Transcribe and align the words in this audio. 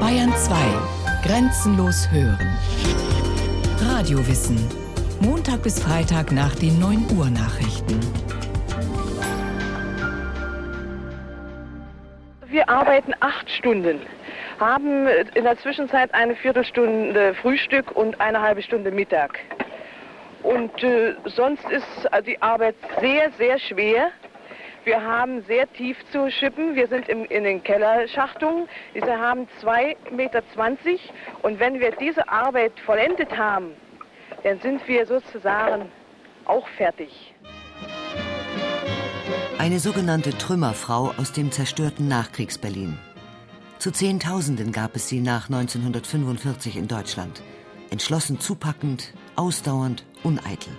Bayern 0.00 0.32
2. 0.34 0.54
Grenzenlos 1.26 2.10
hören. 2.10 2.56
Radiowissen. 3.80 4.56
Montag 5.20 5.62
bis 5.62 5.78
Freitag 5.82 6.32
nach 6.32 6.54
den 6.54 6.78
9 6.78 7.06
Uhr 7.18 7.28
Nachrichten. 7.28 8.00
Wir 12.46 12.66
arbeiten 12.68 13.12
acht 13.20 13.50
Stunden, 13.50 14.00
haben 14.58 15.06
in 15.34 15.44
der 15.44 15.58
Zwischenzeit 15.58 16.14
eine 16.14 16.34
Viertelstunde 16.36 17.34
Frühstück 17.34 17.90
und 17.94 18.20
eine 18.20 18.40
halbe 18.40 18.62
Stunde 18.62 18.90
Mittag. 18.90 19.38
Und 20.42 20.82
äh, 20.82 21.14
sonst 21.26 21.64
ist 21.68 22.08
die 22.26 22.40
Arbeit 22.40 22.76
sehr, 23.00 23.30
sehr 23.38 23.58
schwer. 23.58 24.12
Wir 24.84 25.02
haben 25.02 25.42
sehr 25.46 25.72
tief 25.72 25.96
zu 26.12 26.30
schippen. 26.30 26.74
Wir 26.74 26.88
sind 26.88 27.08
im, 27.08 27.24
in 27.24 27.44
den 27.44 27.62
Kellerschachtungen. 27.62 28.68
Diese 28.94 29.18
haben 29.18 29.48
2,20 29.62 30.12
Meter. 30.12 30.42
Und 31.42 31.58
wenn 31.58 31.80
wir 31.80 31.90
diese 31.92 32.28
Arbeit 32.28 32.72
vollendet 32.84 33.36
haben, 33.36 33.70
dann 34.42 34.60
sind 34.60 34.86
wir 34.86 35.06
sozusagen 35.06 35.90
auch 36.44 36.68
fertig. 36.76 37.34
Eine 39.56 39.78
sogenannte 39.78 40.36
Trümmerfrau 40.36 41.14
aus 41.16 41.32
dem 41.32 41.50
zerstörten 41.50 42.06
Nachkriegsberlin. 42.06 42.98
Zu 43.78 43.90
Zehntausenden 43.90 44.72
gab 44.72 44.96
es 44.96 45.08
sie 45.08 45.20
nach 45.20 45.48
1945 45.48 46.76
in 46.76 46.88
Deutschland. 46.88 47.42
Entschlossen 47.88 48.38
zupackend, 48.38 49.14
ausdauernd, 49.36 50.04
uneitel. 50.22 50.72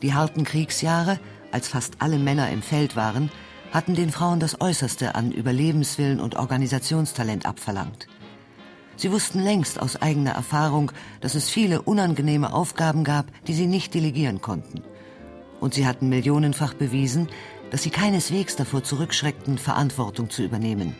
Die 0.00 0.14
harten 0.14 0.44
Kriegsjahre 0.44 1.18
als 1.54 1.68
fast 1.68 1.94
alle 2.00 2.18
Männer 2.18 2.50
im 2.50 2.60
Feld 2.60 2.96
waren, 2.96 3.30
hatten 3.72 3.94
den 3.94 4.10
Frauen 4.10 4.40
das 4.40 4.60
Äußerste 4.60 5.14
an 5.14 5.32
Überlebenswillen 5.32 6.20
und 6.20 6.36
Organisationstalent 6.36 7.46
abverlangt. 7.46 8.08
Sie 8.96 9.10
wussten 9.10 9.40
längst 9.40 9.80
aus 9.80 10.00
eigener 10.00 10.32
Erfahrung, 10.32 10.92
dass 11.20 11.34
es 11.34 11.48
viele 11.48 11.82
unangenehme 11.82 12.52
Aufgaben 12.52 13.04
gab, 13.04 13.26
die 13.46 13.54
sie 13.54 13.66
nicht 13.66 13.94
delegieren 13.94 14.40
konnten. 14.40 14.82
Und 15.60 15.74
sie 15.74 15.86
hatten 15.86 16.08
millionenfach 16.08 16.74
bewiesen, 16.74 17.28
dass 17.70 17.82
sie 17.82 17.90
keineswegs 17.90 18.54
davor 18.56 18.84
zurückschreckten, 18.84 19.58
Verantwortung 19.58 20.30
zu 20.30 20.42
übernehmen. 20.42 20.94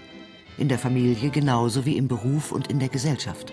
In 0.57 0.69
der 0.69 0.79
Familie 0.79 1.31
genauso 1.31 1.85
wie 1.85 1.97
im 1.97 2.09
Beruf 2.09 2.51
und 2.51 2.69
in 2.69 2.79
der 2.79 2.89
Gesellschaft. 2.89 3.53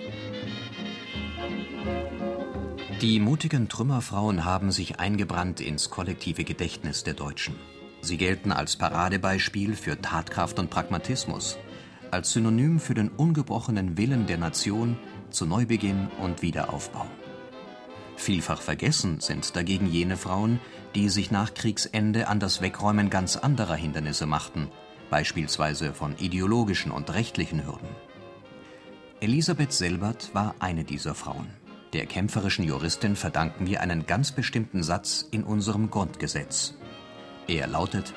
Die 3.02 3.20
mutigen 3.20 3.68
Trümmerfrauen 3.68 4.46
haben 4.46 4.72
sich 4.72 5.00
eingebrannt 5.00 5.60
ins 5.60 5.90
kollektive 5.90 6.44
Gedächtnis 6.44 7.04
der 7.04 7.16
Deutschen. 7.16 7.56
Sie 8.02 8.16
gelten 8.16 8.52
als 8.52 8.76
Paradebeispiel 8.76 9.76
für 9.76 10.00
Tatkraft 10.00 10.60
und 10.60 10.70
Pragmatismus, 10.70 11.58
als 12.12 12.32
Synonym 12.32 12.80
für 12.80 12.94
den 12.94 13.10
ungebrochenen 13.10 13.98
Willen 13.98 14.28
der 14.28 14.38
Nation 14.38 15.00
zu 15.32 15.48
Neubeginn 15.48 16.10
und 16.22 16.44
Wiederaufbau. 16.44 17.08
Vielfach 18.18 18.62
vergessen 18.62 19.20
sind 19.20 19.56
dagegen 19.56 19.88
jene 19.88 20.16
Frauen, 20.16 20.60
die 20.94 21.10
sich 21.10 21.32
nach 21.32 21.56
Kriegsende 21.56 22.28
an 22.28 22.40
das 22.40 22.62
Wegräumen 22.62 23.10
ganz 23.10 23.36
anderer 23.36 23.76
Hindernisse 23.76 24.28
machten, 24.28 24.68
beispielsweise 25.10 25.96
von 25.96 26.16
ideologischen 26.20 26.92
und 26.92 27.12
rechtlichen 27.12 27.66
Hürden. 27.66 27.90
Elisabeth 29.22 29.74
Selbert 29.74 30.30
war 30.36 30.54
eine 30.60 30.84
dieser 30.84 31.16
Frauen. 31.16 31.61
Der 31.94 32.06
kämpferischen 32.06 32.64
Juristin 32.64 33.16
verdanken 33.16 33.68
wir 33.68 33.82
einen 33.82 34.06
ganz 34.06 34.32
bestimmten 34.32 34.82
Satz 34.82 35.26
in 35.32 35.44
unserem 35.44 35.90
Grundgesetz. 35.90 36.74
Er 37.48 37.68
lautet 37.68 38.14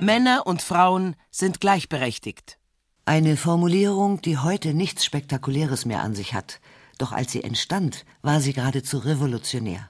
Männer 0.00 0.46
und 0.46 0.62
Frauen 0.62 1.14
sind 1.30 1.60
gleichberechtigt. 1.60 2.58
Eine 3.04 3.36
Formulierung, 3.36 4.20
die 4.22 4.38
heute 4.38 4.74
nichts 4.74 5.04
Spektakuläres 5.04 5.84
mehr 5.84 6.02
an 6.02 6.14
sich 6.14 6.34
hat, 6.34 6.60
doch 6.98 7.12
als 7.12 7.32
sie 7.32 7.44
entstand, 7.44 8.04
war 8.22 8.40
sie 8.40 8.52
geradezu 8.52 8.98
revolutionär. 8.98 9.88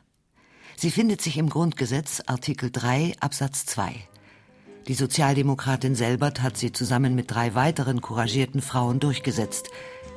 Sie 0.77 0.91
findet 0.91 1.21
sich 1.21 1.39
im 1.39 1.49
Grundgesetz 1.49 2.23
Artikel 2.27 2.71
3 2.71 3.15
Absatz 3.21 3.67
2. 3.67 3.95
Die 4.89 4.95
Sozialdemokratin 4.95 5.95
Selbert 5.95 6.43
hat 6.43 6.57
sie 6.57 6.73
zusammen 6.73 7.15
mit 7.15 7.31
drei 7.31 7.55
weiteren 7.55 8.01
couragierten 8.01 8.61
Frauen 8.61 8.99
durchgesetzt, 8.99 9.71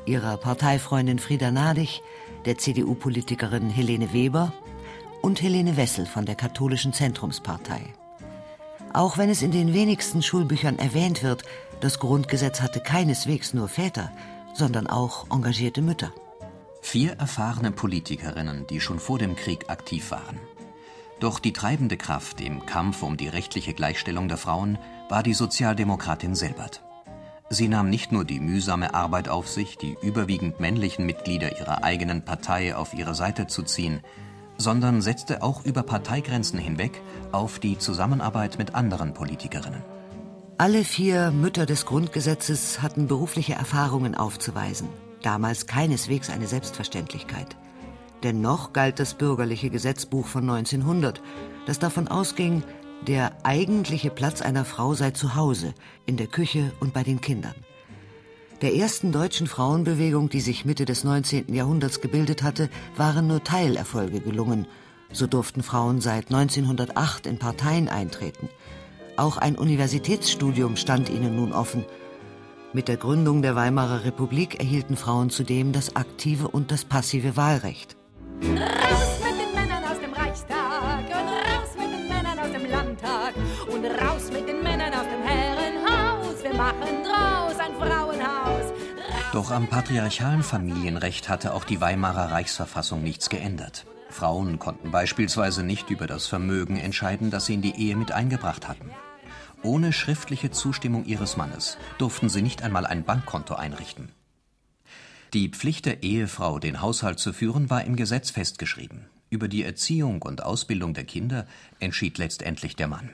ihrer 0.06 0.38
Parteifreundin 0.38 1.20
Frieda 1.20 1.52
Nadig, 1.52 2.02
der 2.46 2.58
CDU-Politikerin 2.58 3.70
Helene 3.70 4.12
Weber 4.12 4.54
und 5.22 5.42
Helene 5.42 5.78
Wessel 5.78 6.08
von 6.08 6.26
der 6.26 6.36
katholischen 6.36 6.94
Zentrumspartei. 6.94 7.94
Auch 8.92 9.20
wenn 9.20 9.30
es 9.30 9.44
in 9.44 9.52
den 9.52 9.74
wenigsten 9.74 10.24
Schulbüchern 10.24 10.80
erwähnt 10.80 11.22
wird, 11.22 11.44
das 11.80 12.00
Grundgesetz 12.00 12.62
hatte 12.62 12.80
keineswegs 12.80 13.54
nur 13.54 13.68
Väter, 13.68 14.12
sondern 14.56 14.88
auch 14.88 15.30
engagierte 15.30 15.84
Mütter. 15.84 16.12
Vier 16.82 17.14
erfahrene 17.14 17.72
Politikerinnen, 17.72 18.66
die 18.68 18.80
schon 18.80 19.00
vor 19.00 19.20
dem 19.20 19.36
Krieg 19.36 19.70
aktiv 19.70 20.12
waren. 20.12 20.40
Doch 21.20 21.40
die 21.40 21.54
treibende 21.54 21.98
Kraft 21.98 22.42
im 22.42 22.66
Kampf 22.66 23.02
um 23.02 23.16
die 23.18 23.28
rechtliche 23.28 23.74
Gleichstellung 23.74 24.28
der 24.28 24.38
Frauen 24.38 24.78
war 25.10 25.24
die 25.24 25.34
Sozialdemokratin 25.34 26.36
Selbert. 26.36 26.82
Sie 27.50 27.68
nahm 27.68 27.90
nicht 27.90 28.12
nur 28.12 28.26
die 28.26 28.40
mühsame 28.40 28.94
Arbeit 28.94 29.30
auf 29.30 29.48
sich, 29.48 29.78
die 29.78 29.96
überwiegend 30.02 30.60
männlichen 30.60 31.06
Mitglieder 31.06 31.60
ihrer 31.60 31.84
eigenen 31.84 32.26
Partei 32.26 32.76
auf 32.76 32.94
ihre 32.94 33.16
Seite 33.16 33.48
zu 33.48 33.64
ziehen, 33.64 34.02
sondern 34.58 35.02
setzte 35.02 35.44
auch 35.44 35.64
über 35.64 35.84
Parteigrenzen 35.84 36.60
hinweg 36.60 37.02
auf 37.32 37.60
die 37.60 37.78
Zusammenarbeit 37.78 38.58
mit 38.58 38.74
anderen 38.74 39.14
Politikerinnen. 39.14 39.84
Alle 40.58 40.84
vier 40.84 41.32
Mütter 41.32 41.66
des 41.66 41.86
Grundgesetzes 41.86 42.82
hatten 42.82 43.08
berufliche 43.08 43.54
Erfahrungen 43.54 44.16
aufzuweisen, 44.16 44.88
damals 45.22 45.68
keineswegs 45.68 46.30
eine 46.30 46.48
Selbstverständlichkeit. 46.48 47.56
Dennoch 48.26 48.74
galt 48.74 49.00
das 49.00 49.14
bürgerliche 49.14 49.70
Gesetzbuch 49.70 50.26
von 50.26 50.50
1900, 50.50 51.22
das 51.68 51.78
davon 51.78 52.08
ausging, 52.08 52.64
der 53.06 53.38
eigentliche 53.44 54.10
Platz 54.10 54.42
einer 54.42 54.66
Frau 54.66 54.96
sei 54.96 55.12
zu 55.12 55.36
Hause, 55.36 55.76
in 56.08 56.18
der 56.18 56.26
Küche 56.26 56.72
und 56.80 56.92
bei 56.92 57.04
den 57.04 57.22
Kindern. 57.22 57.54
Der 58.64 58.74
ersten 58.74 59.12
deutschen 59.12 59.46
Frauenbewegung, 59.46 60.30
die 60.30 60.42
sich 60.42 60.66
Mitte 60.66 60.86
des 60.86 61.04
19. 61.04 61.54
Jahrhunderts 61.54 62.02
gebildet 62.02 62.42
hatte, 62.42 62.72
waren 62.98 63.28
nur 63.28 63.44
Teilerfolge 63.44 64.22
gelungen. 64.22 64.66
So 65.12 65.28
durften 65.28 65.62
Frauen 65.62 66.02
seit 66.02 66.34
1908 66.34 67.28
in 67.28 67.38
Parteien 67.38 67.90
eintreten. 67.90 68.50
Auch 69.18 69.38
ein 69.38 69.56
Universitätsstudium 69.56 70.78
stand 70.78 71.12
ihnen 71.12 71.36
nun 71.36 71.54
offen. 71.54 71.86
Mit 72.74 72.88
der 72.88 72.98
Gründung 72.98 73.44
der 73.44 73.56
Weimarer 73.56 74.04
Republik 74.04 74.60
erhielten 74.60 74.98
Frauen 74.98 75.30
zudem 75.30 75.74
das 75.74 75.96
aktive 75.96 76.48
und 76.48 76.72
das 76.72 76.86
passive 76.86 77.38
Wahlrecht. 77.38 77.96
Raus 78.42 79.20
mit 79.24 79.40
den 79.40 79.54
Männern 79.56 79.84
aus 79.84 80.00
dem 80.00 80.14
Reichstag 80.14 81.06
und 81.06 81.12
raus 81.14 81.70
mit 81.78 81.92
den 81.94 82.08
Männern 82.08 82.40
aus 82.40 82.52
dem 82.52 82.70
Landtag 82.70 83.34
und 83.72 83.86
raus 83.86 84.32
mit 84.32 84.48
den 84.48 84.62
Männern 84.62 84.94
aus 84.94 85.06
dem 85.06 85.24
Herrenhaus. 85.24 86.44
Wir 86.44 86.54
machen 86.54 87.04
draus 87.04 87.58
ein 87.60 87.74
Frauenhaus. 87.80 88.74
Doch 89.32 89.52
am 89.52 89.68
patriarchalen 89.68 90.44
Familienrecht 90.44 91.30
hatte 91.30 91.54
auch 91.54 91.64
die 91.64 91.80
Weimarer 91.80 92.32
Reichsverfassung 92.32 93.04
nichts 93.04 93.30
geändert. 93.30 93.86
Frauen 94.10 94.60
konnten 94.60 94.92
beispielsweise 94.92 95.64
nicht 95.64 95.90
über 95.90 96.08
das 96.08 96.28
Vermögen 96.28 96.78
entscheiden, 96.78 97.32
das 97.32 97.46
sie 97.46 97.56
in 97.56 97.62
die 97.62 97.76
Ehe 97.76 97.96
mit 97.96 98.12
eingebracht 98.12 98.68
hatten. 98.68 98.92
Ohne 99.64 99.94
schriftliche 99.94 100.52
Zustimmung 100.52 101.06
ihres 101.06 101.38
Mannes 101.38 101.78
durften 101.98 102.30
sie 102.30 102.42
nicht 102.42 102.64
einmal 102.64 102.86
ein 102.86 103.04
Bankkonto 103.04 103.56
einrichten. 103.56 104.12
Die 105.36 105.50
Pflicht 105.50 105.86
der 105.86 106.02
Ehefrau, 106.02 106.60
den 106.60 106.82
Haushalt 106.82 107.20
zu 107.20 107.34
führen, 107.34 107.70
war 107.70 107.84
im 107.84 107.98
Gesetz 107.98 108.30
festgeschrieben. 108.30 109.08
Über 109.30 109.50
die 109.50 109.64
Erziehung 109.64 110.22
und 110.22 110.42
Ausbildung 110.42 110.94
der 110.94 111.04
Kinder 111.04 111.46
entschied 111.82 112.18
letztendlich 112.18 112.78
der 112.78 112.88
Mann. 112.88 113.10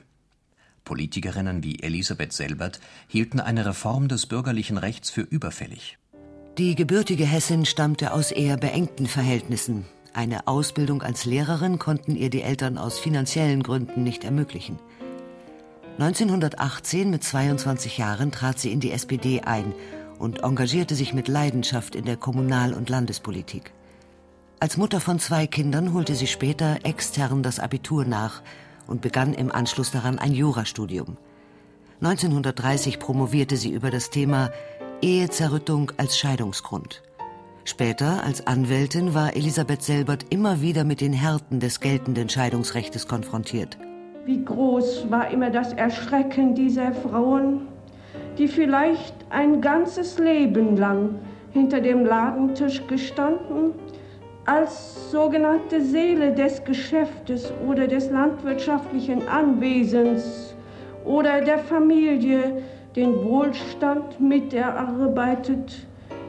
Politikerinnen 0.84 1.64
wie 1.64 1.82
Elisabeth 1.82 2.32
Selbert 2.32 2.78
hielten 3.08 3.40
eine 3.40 3.66
Reform 3.66 4.06
des 4.06 4.26
bürgerlichen 4.26 4.78
Rechts 4.78 5.10
für 5.10 5.22
überfällig. 5.22 5.98
Die 6.58 6.76
gebürtige 6.76 7.26
Hessin 7.26 7.64
stammte 7.64 8.12
aus 8.12 8.30
eher 8.30 8.56
beengten 8.56 9.08
Verhältnissen. 9.08 9.84
Eine 10.14 10.46
Ausbildung 10.46 11.02
als 11.02 11.24
Lehrerin 11.24 11.80
konnten 11.80 12.14
ihr 12.14 12.30
die 12.30 12.42
Eltern 12.42 12.78
aus 12.78 13.00
finanziellen 13.00 13.64
Gründen 13.64 14.04
nicht 14.04 14.22
ermöglichen. 14.22 14.78
1918 15.98 17.10
mit 17.10 17.24
22 17.24 17.98
Jahren 17.98 18.30
trat 18.30 18.60
sie 18.60 18.70
in 18.70 18.78
die 18.78 18.92
SPD 18.92 19.40
ein 19.40 19.74
und 20.22 20.44
engagierte 20.44 20.94
sich 20.94 21.12
mit 21.12 21.26
Leidenschaft 21.26 21.96
in 21.96 22.04
der 22.04 22.16
Kommunal- 22.16 22.74
und 22.74 22.88
Landespolitik. 22.88 23.72
Als 24.60 24.76
Mutter 24.76 25.00
von 25.00 25.18
zwei 25.18 25.48
Kindern 25.48 25.92
holte 25.92 26.14
sie 26.14 26.28
später 26.28 26.78
extern 26.84 27.42
das 27.42 27.58
Abitur 27.58 28.04
nach 28.04 28.40
und 28.86 29.00
begann 29.02 29.34
im 29.34 29.50
Anschluss 29.50 29.90
daran 29.90 30.20
ein 30.20 30.32
Jurastudium. 30.32 31.16
1930 32.00 33.00
promovierte 33.00 33.56
sie 33.56 33.70
über 33.70 33.90
das 33.90 34.10
Thema 34.10 34.52
Ehezerrüttung 35.00 35.90
als 35.96 36.16
Scheidungsgrund. 36.16 37.02
Später 37.64 38.22
als 38.22 38.46
Anwältin 38.46 39.14
war 39.14 39.34
Elisabeth 39.34 39.82
Selbert 39.82 40.26
immer 40.30 40.60
wieder 40.60 40.84
mit 40.84 41.00
den 41.00 41.12
Härten 41.12 41.58
des 41.58 41.80
geltenden 41.80 42.28
Scheidungsrechtes 42.28 43.08
konfrontiert. 43.08 43.76
Wie 44.24 44.44
groß 44.44 45.10
war 45.10 45.32
immer 45.32 45.50
das 45.50 45.72
Erschrecken 45.72 46.54
dieser 46.54 46.92
Frauen, 46.92 47.71
die 48.38 48.48
vielleicht 48.48 49.14
ein 49.30 49.60
ganzes 49.60 50.18
Leben 50.18 50.76
lang 50.76 51.16
hinter 51.52 51.80
dem 51.80 52.04
Ladentisch 52.04 52.86
gestanden, 52.86 53.72
als 54.44 55.10
sogenannte 55.10 55.80
Seele 55.80 56.32
des 56.32 56.64
Geschäftes 56.64 57.52
oder 57.68 57.86
des 57.86 58.10
landwirtschaftlichen 58.10 59.28
Anwesens 59.28 60.54
oder 61.04 61.40
der 61.40 61.58
Familie 61.58 62.62
den 62.96 63.24
Wohlstand 63.24 64.20
mit 64.20 64.52
erarbeitet, 64.52 65.86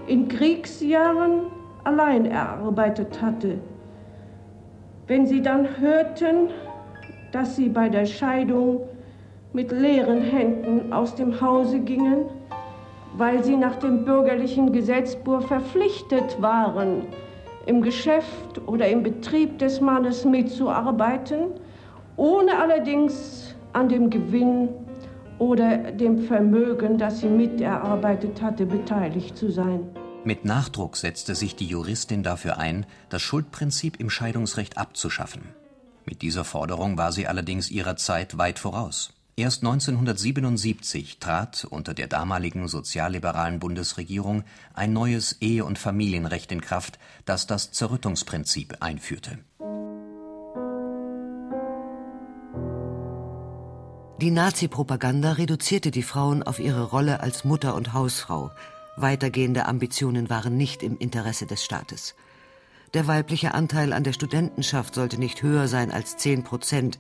in 0.08 0.28
Kriegsjahren 0.28 1.48
allein 1.84 2.26
erarbeitet 2.26 3.22
hatte. 3.22 3.58
Wenn 5.08 5.26
sie 5.26 5.42
dann 5.42 5.68
hörten, 5.80 6.50
dass 7.32 7.56
sie 7.56 7.70
bei 7.70 7.90
der 7.90 8.06
Scheidung 8.06 8.82
mit 9.54 9.72
leeren 9.72 10.22
Händen 10.22 10.92
aus 10.92 11.16
dem 11.16 11.40
Hause 11.40 11.80
gingen, 11.80 12.26
weil 13.16 13.44
sie 13.44 13.56
nach 13.56 13.76
dem 13.76 14.04
bürgerlichen 14.04 14.72
Gesetzbuch 14.74 15.48
verpflichtet 15.48 16.42
waren, 16.42 17.04
im 17.66 17.82
Geschäft 17.82 18.62
oder 18.66 18.90
im 18.90 19.04
Betrieb 19.04 19.60
des 19.60 19.80
Mannes 19.80 20.26
mitzuarbeiten, 20.26 21.52
ohne 22.18 22.58
allerdings 22.58 23.56
an 23.72 23.90
dem 23.90 24.10
Gewinn 24.10 24.70
oder 25.40 25.92
dem 25.92 26.24
Vermögen, 26.24 26.98
das 26.98 27.22
sie 27.22 27.28
miterarbeitet 27.28 28.42
hatte, 28.42 28.66
beteiligt 28.66 29.38
zu 29.38 29.52
sein. 29.52 29.88
Mit 30.26 30.46
Nachdruck 30.46 30.96
setzte 30.96 31.36
sich 31.36 31.56
die 31.56 31.66
Juristin 31.66 32.24
dafür 32.24 32.58
ein, 32.58 32.86
das 33.10 33.22
Schuldprinzip 33.22 34.00
im 34.00 34.10
Scheidungsrecht 34.10 34.78
abzuschaffen. 34.78 35.42
Mit 36.06 36.22
dieser 36.22 36.44
Forderung 36.44 36.98
war 36.98 37.12
sie 37.12 37.28
allerdings 37.28 37.70
ihrer 37.70 37.98
Zeit 37.98 38.38
weit 38.38 38.60
voraus. 38.60 39.14
Erst 39.36 39.64
1977 39.64 41.18
trat 41.18 41.66
unter 41.66 41.96
der 41.96 42.08
damaligen 42.08 42.68
sozialliberalen 42.68 43.60
Bundesregierung 43.60 44.44
ein 44.76 44.94
neues 44.94 45.38
Ehe- 45.42 45.66
und 45.66 45.80
Familienrecht 45.80 46.52
in 46.52 46.62
Kraft, 46.62 47.00
das 47.26 47.48
das 47.48 47.72
Zerrüttungsprinzip 47.72 48.78
einführte. 48.82 49.40
Die 54.22 54.30
Nazi-Propaganda 54.30 55.32
reduzierte 55.34 55.90
die 55.90 56.04
Frauen 56.04 56.44
auf 56.44 56.60
ihre 56.60 56.84
Rolle 56.84 57.20
als 57.20 57.44
Mutter 57.44 57.74
und 57.74 57.92
Hausfrau. 57.92 58.52
Weitergehende 58.98 59.66
Ambitionen 59.66 60.30
waren 60.30 60.56
nicht 60.58 60.84
im 60.84 61.00
Interesse 61.00 61.48
des 61.48 61.66
Staates. 61.66 62.14
Der 62.94 63.08
weibliche 63.08 63.56
Anteil 63.56 63.94
an 63.94 64.04
der 64.04 64.14
Studentenschaft 64.14 64.94
sollte 64.94 65.18
nicht 65.18 65.42
höher 65.42 65.68
sein 65.68 65.92
als 65.92 66.18
10 66.18 66.44
Prozent. 66.44 67.00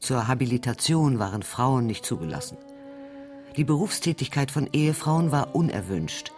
Zur 0.00 0.26
Habilitation 0.28 1.18
waren 1.18 1.42
Frauen 1.42 1.86
nicht 1.86 2.06
zugelassen. 2.06 2.56
Die 3.56 3.64
Berufstätigkeit 3.64 4.50
von 4.50 4.68
Ehefrauen 4.72 5.30
war 5.30 5.54
unerwünscht. 5.54 6.32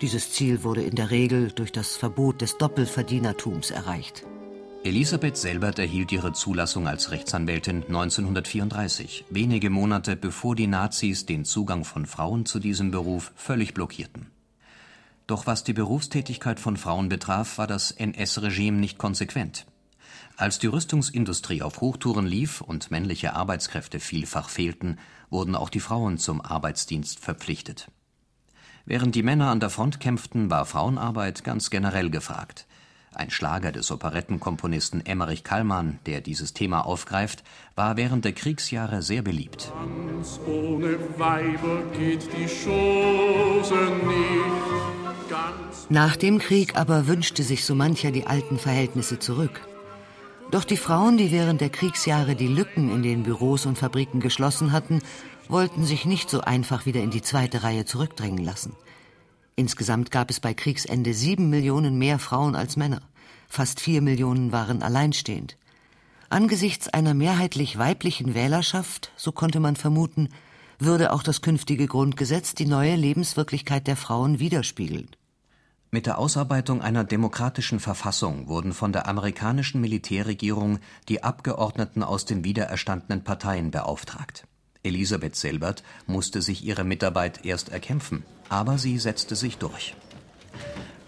Dieses 0.00 0.32
Ziel 0.32 0.62
wurde 0.62 0.82
in 0.82 0.94
der 0.94 1.10
Regel 1.10 1.50
durch 1.50 1.72
das 1.72 1.96
Verbot 1.96 2.40
des 2.40 2.56
Doppelverdienertums 2.56 3.70
erreicht. 3.70 4.24
Elisabeth 4.84 5.36
Selbert 5.36 5.78
erhielt 5.78 6.10
ihre 6.12 6.32
Zulassung 6.32 6.88
als 6.88 7.10
Rechtsanwältin 7.10 7.82
1934, 7.82 9.26
wenige 9.28 9.68
Monate 9.68 10.16
bevor 10.16 10.56
die 10.56 10.68
Nazis 10.68 11.26
den 11.26 11.44
Zugang 11.44 11.84
von 11.84 12.06
Frauen 12.06 12.46
zu 12.46 12.60
diesem 12.60 12.90
Beruf 12.90 13.32
völlig 13.34 13.74
blockierten. 13.74 14.30
Doch 15.26 15.46
was 15.46 15.64
die 15.64 15.74
Berufstätigkeit 15.74 16.60
von 16.60 16.76
Frauen 16.76 17.08
betraf, 17.08 17.58
war 17.58 17.66
das 17.66 17.90
NS-Regime 17.90 18.78
nicht 18.78 18.96
konsequent. 18.96 19.66
Als 20.40 20.58
die 20.58 20.68
Rüstungsindustrie 20.68 21.60
auf 21.60 21.82
Hochtouren 21.82 22.24
lief 22.26 22.62
und 22.62 22.90
männliche 22.90 23.34
Arbeitskräfte 23.34 24.00
vielfach 24.00 24.48
fehlten, 24.48 24.96
wurden 25.28 25.54
auch 25.54 25.68
die 25.68 25.80
Frauen 25.80 26.16
zum 26.16 26.40
Arbeitsdienst 26.40 27.18
verpflichtet. 27.18 27.90
Während 28.86 29.14
die 29.14 29.22
Männer 29.22 29.50
an 29.50 29.60
der 29.60 29.68
Front 29.68 30.00
kämpften, 30.00 30.50
war 30.50 30.64
Frauenarbeit 30.64 31.44
ganz 31.44 31.68
generell 31.68 32.08
gefragt. 32.08 32.66
Ein 33.12 33.28
Schlager 33.28 33.70
des 33.70 33.90
Operettenkomponisten 33.90 35.04
Emmerich 35.04 35.44
Kallmann, 35.44 35.98
der 36.06 36.22
dieses 36.22 36.54
Thema 36.54 36.86
aufgreift, 36.86 37.44
war 37.74 37.98
während 37.98 38.24
der 38.24 38.32
Kriegsjahre 38.32 39.02
sehr 39.02 39.20
beliebt. 39.20 39.70
Ganz 40.06 40.40
ohne 40.46 40.96
Weiber 41.18 41.82
geht 41.92 42.26
die 42.32 42.46
Chose 42.46 43.74
nicht. 44.06 45.90
Nach 45.90 46.16
dem 46.16 46.38
Krieg 46.38 46.76
aber 46.76 47.06
wünschte 47.08 47.42
sich 47.42 47.66
so 47.66 47.74
mancher 47.74 48.10
die 48.10 48.26
alten 48.26 48.58
Verhältnisse 48.58 49.18
zurück. 49.18 49.60
Doch 50.50 50.64
die 50.64 50.76
Frauen, 50.76 51.16
die 51.16 51.30
während 51.30 51.60
der 51.60 51.70
Kriegsjahre 51.70 52.34
die 52.34 52.48
Lücken 52.48 52.90
in 52.90 53.04
den 53.04 53.22
Büros 53.22 53.66
und 53.66 53.78
Fabriken 53.78 54.18
geschlossen 54.18 54.72
hatten, 54.72 55.00
wollten 55.48 55.84
sich 55.84 56.06
nicht 56.06 56.28
so 56.28 56.40
einfach 56.40 56.86
wieder 56.86 57.02
in 57.02 57.10
die 57.10 57.22
zweite 57.22 57.62
Reihe 57.62 57.84
zurückdrängen 57.84 58.44
lassen. 58.44 58.74
Insgesamt 59.54 60.10
gab 60.10 60.28
es 60.28 60.40
bei 60.40 60.52
Kriegsende 60.52 61.14
sieben 61.14 61.50
Millionen 61.50 61.98
mehr 61.98 62.18
Frauen 62.18 62.56
als 62.56 62.76
Männer. 62.76 63.02
Fast 63.48 63.78
vier 63.78 64.02
Millionen 64.02 64.50
waren 64.50 64.82
alleinstehend. 64.82 65.56
Angesichts 66.30 66.88
einer 66.88 67.14
mehrheitlich 67.14 67.78
weiblichen 67.78 68.34
Wählerschaft, 68.34 69.12
so 69.16 69.30
konnte 69.30 69.60
man 69.60 69.76
vermuten, 69.76 70.30
würde 70.80 71.12
auch 71.12 71.22
das 71.22 71.42
künftige 71.42 71.86
Grundgesetz 71.86 72.54
die 72.54 72.66
neue 72.66 72.96
Lebenswirklichkeit 72.96 73.86
der 73.86 73.96
Frauen 73.96 74.40
widerspiegeln. 74.40 75.10
Mit 75.92 76.06
der 76.06 76.18
Ausarbeitung 76.18 76.82
einer 76.82 77.02
demokratischen 77.02 77.80
Verfassung 77.80 78.46
wurden 78.46 78.72
von 78.72 78.92
der 78.92 79.08
amerikanischen 79.08 79.80
Militärregierung 79.80 80.78
die 81.08 81.24
Abgeordneten 81.24 82.04
aus 82.04 82.24
den 82.24 82.44
wiedererstandenen 82.44 83.24
Parteien 83.24 83.72
beauftragt. 83.72 84.46
Elisabeth 84.84 85.34
Selbert 85.34 85.82
musste 86.06 86.42
sich 86.42 86.64
ihre 86.64 86.84
Mitarbeit 86.84 87.44
erst 87.44 87.70
erkämpfen, 87.70 88.22
aber 88.48 88.78
sie 88.78 88.98
setzte 88.98 89.34
sich 89.34 89.58
durch. 89.58 89.96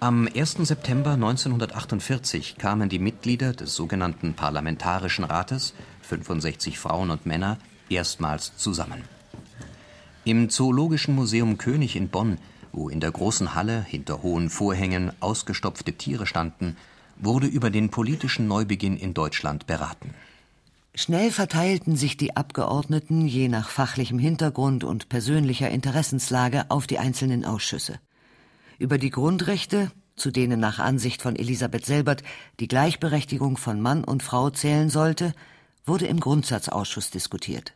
Am 0.00 0.26
1. 0.26 0.55
September 0.62 1.12
1948 1.12 2.58
kamen 2.58 2.88
die 2.88 2.99
Mitglieder 2.99 3.52
des 3.52 3.76
sogenannten 3.76 4.35
Parlamentarischen 4.35 5.25
Rates, 5.25 5.75
65 6.02 6.81
Frauen 6.81 7.11
und 7.11 7.25
Männer, 7.25 7.58
erstmals 7.88 8.56
zusammen. 8.56 9.05
Im 10.25 10.50
Zoologischen 10.50 11.14
Museum 11.14 11.56
König 11.56 11.94
in 11.94 12.08
Bonn 12.08 12.38
wo 12.72 12.88
in 12.88 13.00
der 13.00 13.10
großen 13.10 13.54
Halle 13.54 13.82
hinter 13.82 14.22
hohen 14.22 14.50
Vorhängen 14.50 15.12
ausgestopfte 15.20 15.92
Tiere 15.92 16.26
standen, 16.26 16.76
wurde 17.19 17.46
über 17.46 17.70
den 17.70 17.90
politischen 17.90 18.48
Neubeginn 18.48 18.96
in 18.96 19.14
Deutschland 19.14 19.66
beraten. 19.66 20.14
Schnell 20.94 21.30
verteilten 21.30 21.96
sich 21.96 22.19
die 22.19 22.36
Abgeordneten 22.36 23.26
je 23.26 23.48
nach 23.48 23.70
fachlichem 23.70 24.19
Hintergrund 24.19 24.84
und 24.84 25.08
persönlicher 25.08 25.70
Interessenslage 25.70 26.66
auf 26.69 26.86
die 26.86 26.98
einzelnen 26.98 27.44
Ausschüsse. 27.46 27.98
Über 28.78 28.98
die 28.98 29.10
Grundrechte, 29.10 29.90
zu 30.16 30.30
denen 30.30 30.61
nach 30.61 30.78
Ansicht 30.78 31.23
von 31.23 31.37
Elisabeth 31.37 31.87
Selbert 31.87 32.23
die 32.61 32.68
Gleichberechtigung 32.68 33.56
von 33.56 33.80
Mann 33.80 34.04
und 34.04 34.23
Frau 34.23 34.50
zählen 34.50 34.90
sollte, 34.90 35.32
wurde 35.87 36.06
im 36.06 36.20
Grundsatzausschuss 36.20 37.11
diskutiert. 37.11 37.73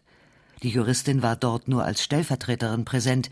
Die 0.63 0.69
Juristin 0.71 1.23
war 1.23 1.37
dort 1.37 1.69
nur 1.69 1.85
als 1.85 2.03
Stellvertreterin 2.03 2.85
präsent, 2.85 3.31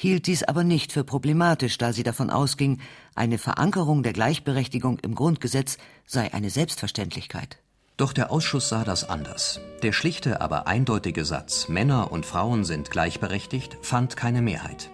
hielt 0.00 0.26
dies 0.26 0.42
aber 0.42 0.64
nicht 0.64 0.92
für 0.92 1.04
problematisch, 1.04 1.76
da 1.76 1.92
sie 1.92 2.02
davon 2.02 2.30
ausging, 2.30 2.80
eine 3.14 3.36
Verankerung 3.36 4.02
der 4.02 4.14
Gleichberechtigung 4.14 4.98
im 5.00 5.14
Grundgesetz 5.14 5.76
sei 6.06 6.32
eine 6.32 6.48
Selbstverständlichkeit. 6.48 7.58
Doch 7.98 8.14
der 8.14 8.30
Ausschuss 8.32 8.70
sah 8.70 8.82
das 8.82 9.06
anders. 9.06 9.60
Der 9.82 9.92
schlichte, 9.92 10.40
aber 10.40 10.66
eindeutige 10.66 11.26
Satz 11.26 11.68
Männer 11.68 12.10
und 12.12 12.24
Frauen 12.24 12.64
sind 12.64 12.90
gleichberechtigt 12.90 13.76
fand 13.82 14.16
keine 14.16 14.40
Mehrheit. 14.40 14.88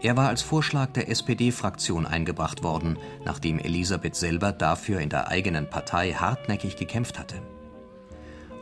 Er 0.00 0.16
war 0.16 0.30
als 0.30 0.40
Vorschlag 0.40 0.92
der 0.92 1.10
SPD-Fraktion 1.10 2.06
eingebracht 2.06 2.62
worden, 2.62 2.96
nachdem 3.26 3.58
Elisabeth 3.58 4.16
selber 4.16 4.52
dafür 4.52 5.00
in 5.00 5.10
der 5.10 5.28
eigenen 5.28 5.68
Partei 5.68 6.14
hartnäckig 6.14 6.76
gekämpft 6.76 7.18
hatte. 7.18 7.42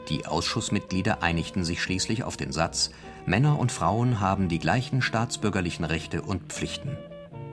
Die 0.08 0.26
Ausschussmitglieder 0.26 1.22
einigten 1.22 1.62
sich 1.62 1.80
schließlich 1.80 2.24
auf 2.24 2.36
den 2.36 2.50
Satz, 2.50 2.90
Männer 3.28 3.58
und 3.58 3.70
Frauen 3.70 4.20
haben 4.20 4.48
die 4.48 4.58
gleichen 4.58 5.02
staatsbürgerlichen 5.02 5.84
Rechte 5.84 6.22
und 6.22 6.50
Pflichten. 6.52 6.96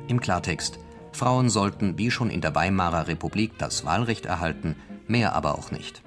Im 0.08 0.22
Klartext, 0.22 0.80
Frauen 1.12 1.50
sollten 1.50 1.98
wie 1.98 2.12
schon 2.12 2.30
in 2.30 2.42
der 2.42 2.56
Weimarer 2.56 3.08
Republik 3.08 3.58
das 3.58 3.86
Wahlrecht 3.86 4.26
erhalten, 4.26 4.76
mehr 5.08 5.34
aber 5.34 5.58
auch 5.58 5.72
nicht. 5.72 6.02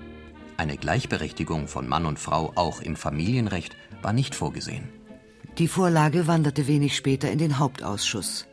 Eine 0.57 0.77
Gleichberechtigung 0.77 1.69
von 1.69 1.87
Mann 1.87 2.07
und 2.07 2.19
Frau 2.19 2.53
auch 2.55 2.81
im 2.81 2.97
Familienrecht 2.97 3.77
war 4.01 4.13
nicht 4.13 4.35
vorgesehen. 4.35 4.89
Die 5.59 5.69
Vorlage 5.69 6.27
wanderte 6.27 6.67
wenig 6.67 6.97
später 6.97 7.31
in 7.31 7.39
den 7.39 7.59
Hauptausschuss. 7.59 8.47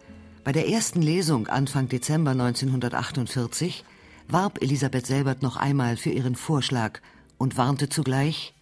Bei 0.43 0.51
der 0.51 0.67
ersten 0.67 1.01
Lesung 1.01 1.47
Anfang 1.47 1.87
Dezember 1.87 2.31
1948 2.31 3.85
warb 4.27 4.61
Elisabeth 4.61 5.07
Selbert 5.07 5.41
noch 5.43 5.55
einmal 5.55 5.97
für 5.97 6.09
ihren 6.09 6.35
Vorschlag 6.35 6.99
und 7.37 7.57
warnte 7.57 7.89
zugleich, 7.89 8.54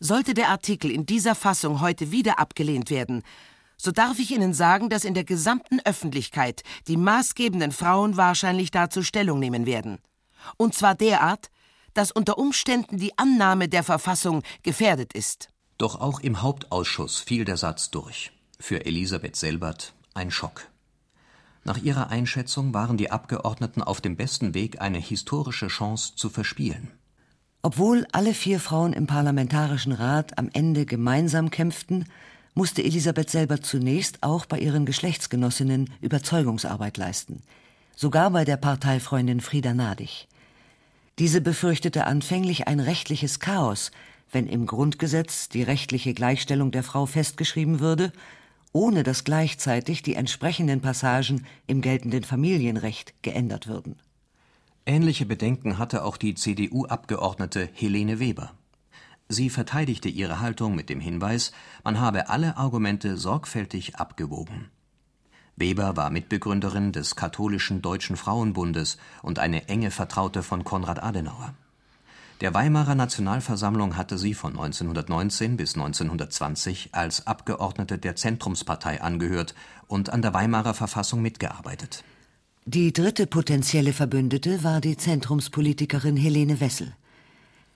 sollte 0.00 0.34
der 0.34 0.48
Artikel 0.48 0.90
in 0.90 1.06
dieser 1.06 1.34
Fassung 1.34 1.80
heute 1.80 2.10
wieder 2.10 2.38
abgelehnt 2.38 2.90
werden, 2.90 3.22
so 3.76 3.92
darf 3.92 4.18
ich 4.18 4.30
Ihnen 4.30 4.52
sagen, 4.52 4.90
dass 4.90 5.04
in 5.04 5.14
der 5.14 5.24
gesamten 5.24 5.80
Öffentlichkeit 5.80 6.62
die 6.86 6.98
maßgebenden 6.98 7.72
Frauen 7.72 8.16
wahrscheinlich 8.16 8.70
dazu 8.70 9.02
Stellung 9.02 9.38
nehmen 9.38 9.64
werden. 9.64 9.98
Und 10.58 10.74
zwar 10.74 10.94
derart, 10.94 11.50
dass 11.94 12.12
unter 12.12 12.36
Umständen 12.36 12.98
die 12.98 13.16
Annahme 13.18 13.68
der 13.68 13.82
Verfassung 13.82 14.42
gefährdet 14.62 15.12
ist. 15.14 15.48
Doch 15.78 15.98
auch 15.98 16.20
im 16.20 16.42
Hauptausschuss 16.42 17.20
fiel 17.20 17.46
der 17.46 17.56
Satz 17.56 17.90
durch. 17.90 18.32
Für 18.58 18.84
Elisabeth 18.84 19.36
Selbert 19.36 19.94
ein 20.12 20.30
Schock. 20.30 20.68
Nach 21.64 21.78
ihrer 21.78 22.10
Einschätzung 22.10 22.74
waren 22.74 22.96
die 22.96 23.10
Abgeordneten 23.10 23.82
auf 23.82 24.00
dem 24.00 24.16
besten 24.16 24.54
Weg, 24.54 24.80
eine 24.80 24.98
historische 24.98 25.68
Chance 25.68 26.14
zu 26.16 26.28
verspielen. 26.28 26.90
Obwohl 27.62 28.06
alle 28.12 28.34
vier 28.34 28.58
Frauen 28.60 28.92
im 28.92 29.06
Parlamentarischen 29.06 29.92
Rat 29.92 30.38
am 30.38 30.48
Ende 30.52 30.86
gemeinsam 30.86 31.50
kämpften, 31.50 32.06
musste 32.54 32.82
Elisabeth 32.82 33.30
Selbert 33.30 33.64
zunächst 33.66 34.22
auch 34.22 34.46
bei 34.46 34.58
ihren 34.58 34.86
Geschlechtsgenossinnen 34.86 35.90
Überzeugungsarbeit 36.00 36.96
leisten. 36.96 37.42
Sogar 37.94 38.30
bei 38.30 38.44
der 38.44 38.56
Parteifreundin 38.56 39.40
Frieda 39.40 39.74
Nadig. 39.74 40.26
Diese 41.18 41.40
befürchtete 41.40 42.06
anfänglich 42.06 42.66
ein 42.66 42.80
rechtliches 42.80 43.40
Chaos, 43.40 43.90
wenn 44.32 44.46
im 44.46 44.64
Grundgesetz 44.66 45.48
die 45.48 45.62
rechtliche 45.62 46.14
Gleichstellung 46.14 46.70
der 46.70 46.82
Frau 46.82 47.04
festgeschrieben 47.04 47.80
würde 47.80 48.12
ohne 48.72 49.02
dass 49.02 49.24
gleichzeitig 49.24 50.02
die 50.02 50.14
entsprechenden 50.14 50.80
Passagen 50.80 51.46
im 51.66 51.80
geltenden 51.80 52.22
Familienrecht 52.22 53.14
geändert 53.22 53.66
würden. 53.66 53.96
Ähnliche 54.90 55.24
Bedenken 55.24 55.78
hatte 55.78 56.02
auch 56.02 56.16
die 56.16 56.34
CDU-Abgeordnete 56.34 57.68
Helene 57.74 58.18
Weber. 58.18 58.50
Sie 59.28 59.48
verteidigte 59.48 60.08
ihre 60.08 60.40
Haltung 60.40 60.74
mit 60.74 60.88
dem 60.88 60.98
Hinweis, 60.98 61.52
man 61.84 62.00
habe 62.00 62.28
alle 62.28 62.56
Argumente 62.56 63.16
sorgfältig 63.16 63.94
abgewogen. 63.94 64.68
Weber 65.54 65.96
war 65.96 66.10
Mitbegründerin 66.10 66.90
des 66.90 67.14
Katholischen 67.14 67.82
Deutschen 67.82 68.16
Frauenbundes 68.16 68.98
und 69.22 69.38
eine 69.38 69.68
enge 69.68 69.92
Vertraute 69.92 70.42
von 70.42 70.64
Konrad 70.64 71.00
Adenauer. 71.00 71.54
Der 72.40 72.52
Weimarer 72.52 72.96
Nationalversammlung 72.96 73.96
hatte 73.96 74.18
sie 74.18 74.34
von 74.34 74.58
1919 74.58 75.56
bis 75.56 75.76
1920 75.76 76.96
als 76.96 77.28
Abgeordnete 77.28 77.96
der 77.96 78.16
Zentrumspartei 78.16 79.00
angehört 79.00 79.54
und 79.86 80.10
an 80.10 80.20
der 80.20 80.34
Weimarer 80.34 80.74
Verfassung 80.74 81.22
mitgearbeitet. 81.22 82.02
Die 82.72 82.92
dritte 82.92 83.26
potenzielle 83.26 83.92
Verbündete 83.92 84.62
war 84.62 84.80
die 84.80 84.96
Zentrumspolitikerin 84.96 86.16
Helene 86.16 86.60
Wessel. 86.60 86.94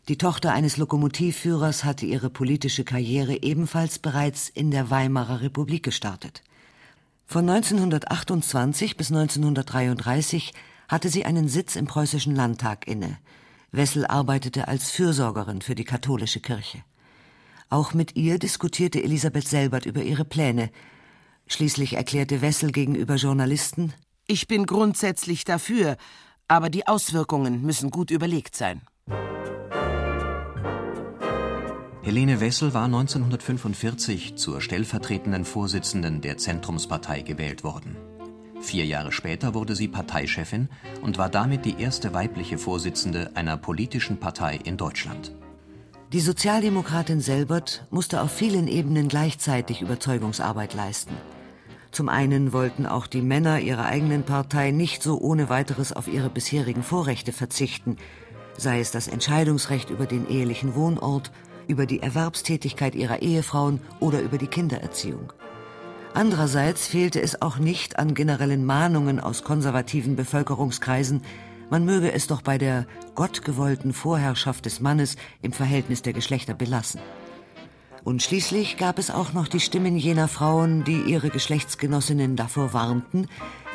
Die 0.07 0.19
Tochter 0.19 0.53
eines 0.53 0.77
Lokomotivführers 0.77 1.83
hatte 1.83 2.07
ihre 2.07 2.31
politische 2.31 2.85
Karriere 2.85 3.43
ebenfalls 3.43 3.99
bereits 3.99 4.49
in 4.49 4.71
der 4.71 4.91
Weimarer 4.91 5.41
Republik 5.41 5.83
gestartet. 5.83 6.45
Von 7.27 7.49
1928 7.49 8.97
bis 8.97 9.11
1933 9.11 10.55
hatte 10.87 11.09
sie 11.09 11.25
einen 11.25 11.49
Sitz 11.49 11.75
im 11.75 11.87
Preußischen 11.87 12.37
Landtag 12.37 12.87
inne– 12.87 13.19
Wessel 13.77 14.07
arbeitete 14.07 14.69
als 14.69 14.93
Fürsorgerin 14.93 15.61
für 15.61 15.75
die 15.75 15.83
katholische 15.83 16.39
Kirche. 16.39 16.79
Auch 17.71 17.93
mit 17.93 18.15
ihr 18.15 18.39
diskutierte 18.39 19.03
Elisabeth 19.03 19.49
Selbert 19.49 19.85
über 19.85 20.01
ihre 20.01 20.25
Pläne. 20.25 20.71
Schließlich 21.49 21.95
erklärte 21.95 22.41
Wessel 22.41 22.71
gegenüber 22.71 23.17
Journalisten 23.17 23.93
Ich 24.27 24.49
bin 24.49 24.65
grundsätzlich 24.65 25.45
dafür, 25.45 25.97
aber 26.49 26.71
die 26.71 26.87
Auswirkungen 26.87 27.61
müssen 27.63 27.91
gut 27.91 28.11
überlegt 28.11 28.57
sein. 28.57 28.81
Helene 32.03 32.41
Wessel 32.41 32.75
war 32.75 32.85
1945 32.85 34.37
zur 34.37 34.61
stellvertretenden 34.61 35.45
Vorsitzenden 35.45 36.21
der 36.21 36.37
Zentrumspartei 36.39 37.23
gewählt 37.23 37.65
worden. 37.65 37.97
Vier 38.61 38.87
Jahre 38.87 39.13
später 39.13 39.53
wurde 39.53 39.75
sie 39.75 39.89
Parteichefin 39.89 40.69
und 41.03 41.19
war 41.19 41.29
damit 41.29 41.67
die 41.67 41.79
erste 41.79 42.15
weibliche 42.15 42.57
Vorsitzende 42.57 43.31
einer 43.35 43.59
politischen 43.59 44.19
Partei 44.21 44.59
in 44.65 44.79
Deutschland. 44.79 45.35
Die 46.13 46.21
Sozialdemokratin 46.21 47.21
Selbert 47.21 47.87
musste 47.91 48.23
auf 48.23 48.33
vielen 48.33 48.69
Ebenen 48.69 49.09
gleichzeitig 49.09 49.83
Überzeugungsarbeit 49.83 50.73
leisten. 50.73 51.15
Zum 51.95 52.09
einen 52.09 52.53
wollten 52.53 52.87
auch 52.87 53.07
die 53.07 53.23
Männer 53.23 53.61
ihrer 53.61 53.85
eigenen 53.85 54.25
Partei 54.25 54.73
nicht 54.73 55.01
so 55.01 55.21
ohne 55.21 55.49
weiteres 55.49 55.93
auf 55.93 56.09
ihre 56.09 56.29
bisherigen 56.29 56.83
Vorrechte 56.83 57.33
verzichten, 57.33 57.99
sei 58.59 58.81
es 58.81 58.91
das 58.91 59.07
Entscheidungsrecht 59.07 59.91
über 59.91 60.05
den 60.05 60.29
ehelichen 60.29 60.75
Wohnort, 60.75 61.31
über 61.69 61.87
die 61.87 62.03
Erwerbstätigkeit 62.03 62.97
ihrer 62.97 63.23
Ehefrauen 63.23 63.81
oder 64.01 64.23
über 64.23 64.39
die 64.39 64.49
Kindererziehung. 64.49 65.33
Andererseits 66.15 66.89
fehlte 66.89 67.23
es 67.23 67.41
auch 67.41 67.59
nicht 67.59 67.97
an 67.97 68.15
generellen 68.15 68.65
Mahnungen 68.65 69.21
aus 69.21 69.45
konservativen 69.45 70.17
Bevölkerungskreisen, 70.17 71.23
man 71.71 71.85
möge 71.85 72.13
es 72.13 72.27
doch 72.27 72.43
bei 72.43 72.59
der 72.59 72.87
gottgewollten 73.15 73.93
Vorherrschaft 73.93 74.67
des 74.67 74.81
Mannes 74.81 75.15
im 75.43 75.53
Verhältnis 75.53 76.03
der 76.03 76.13
Geschlechter 76.13 76.55
belassen. 76.55 77.01
Und 78.05 78.23
schließlich 78.23 78.77
gab 78.77 78.99
es 78.99 79.11
auch 79.11 79.33
noch 79.33 79.49
die 79.49 79.61
Stimmen 79.61 79.97
jener 79.97 80.29
Frauen, 80.29 80.85
die 80.85 81.01
ihre 81.01 81.31
Geschlechtsgenossinnen 81.31 82.37
davor 82.37 82.75
warnten, 82.75 83.27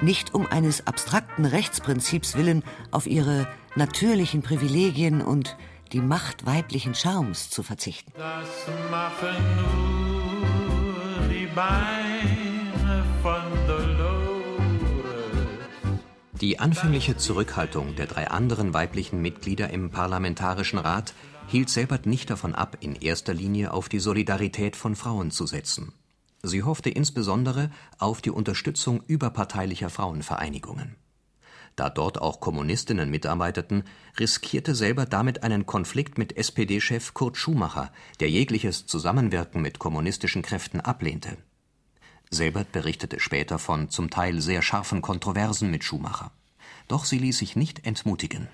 nicht 0.01 0.35
um 0.35 0.45
eines 0.45 0.85
abstrakten 0.85 1.45
Rechtsprinzips 1.45 2.37
willen 2.37 2.63
auf 2.91 3.07
ihre 3.07 3.47
natürlichen 3.75 4.43
Privilegien 4.43 5.21
und 5.21 5.57
die 5.91 6.01
Macht 6.01 6.45
weiblichen 6.45 6.93
Charmes 6.93 7.49
zu 7.49 7.63
verzichten. 7.63 8.13
Das 8.15 8.47
machen 8.91 9.35
nur 9.57 11.27
die 11.27 11.47
Beine. 11.47 12.09
Die 16.41 16.57
anfängliche 16.57 17.17
Zurückhaltung 17.17 17.97
der 17.97 18.07
drei 18.07 18.29
anderen 18.29 18.73
weiblichen 18.73 19.21
Mitglieder 19.21 19.71
im 19.71 19.89
Parlamentarischen 19.89 20.79
Rat 20.79 21.13
hielt 21.49 21.69
Selbert 21.69 22.05
nicht 22.05 22.29
davon 22.29 22.55
ab, 22.55 22.77
in 22.79 22.95
erster 22.95 23.33
Linie 23.33 23.73
auf 23.73 23.89
die 23.89 23.99
Solidarität 23.99 24.75
von 24.75 24.95
Frauen 24.95 25.31
zu 25.31 25.45
setzen. 25.45 25.93
Sie 26.43 26.63
hoffte 26.63 26.89
insbesondere 26.89 27.71
auf 27.97 28.21
die 28.21 28.31
Unterstützung 28.31 29.03
überparteilicher 29.07 29.89
Frauenvereinigungen. 29.89 30.95
Da 31.75 31.89
dort 31.89 32.21
auch 32.21 32.39
Kommunistinnen 32.39 33.09
mitarbeiteten, 33.09 33.83
riskierte 34.19 34.75
Selbert 34.75 35.13
damit 35.13 35.43
einen 35.43 35.65
Konflikt 35.65 36.17
mit 36.17 36.37
SPD-Chef 36.37 37.13
Kurt 37.13 37.37
Schumacher, 37.37 37.91
der 38.19 38.29
jegliches 38.29 38.85
Zusammenwirken 38.85 39.61
mit 39.61 39.79
kommunistischen 39.79 40.41
Kräften 40.41 40.79
ablehnte 40.81 41.37
Selbert 42.31 42.71
berichtete 42.71 43.19
später 43.19 43.57
von 43.57 43.89
zum 43.89 44.09
Teil 44.11 44.39
sehr 44.39 44.61
scharfen 44.61 45.01
Kontroversen 45.01 45.71
mit 45.71 45.83
Schumacher. 45.83 46.31
Doch 46.87 47.05
sie 47.05 47.17
ließ 47.17 47.39
sich 47.39 47.55
nicht 47.55 47.87
entmutigen. 47.87 48.47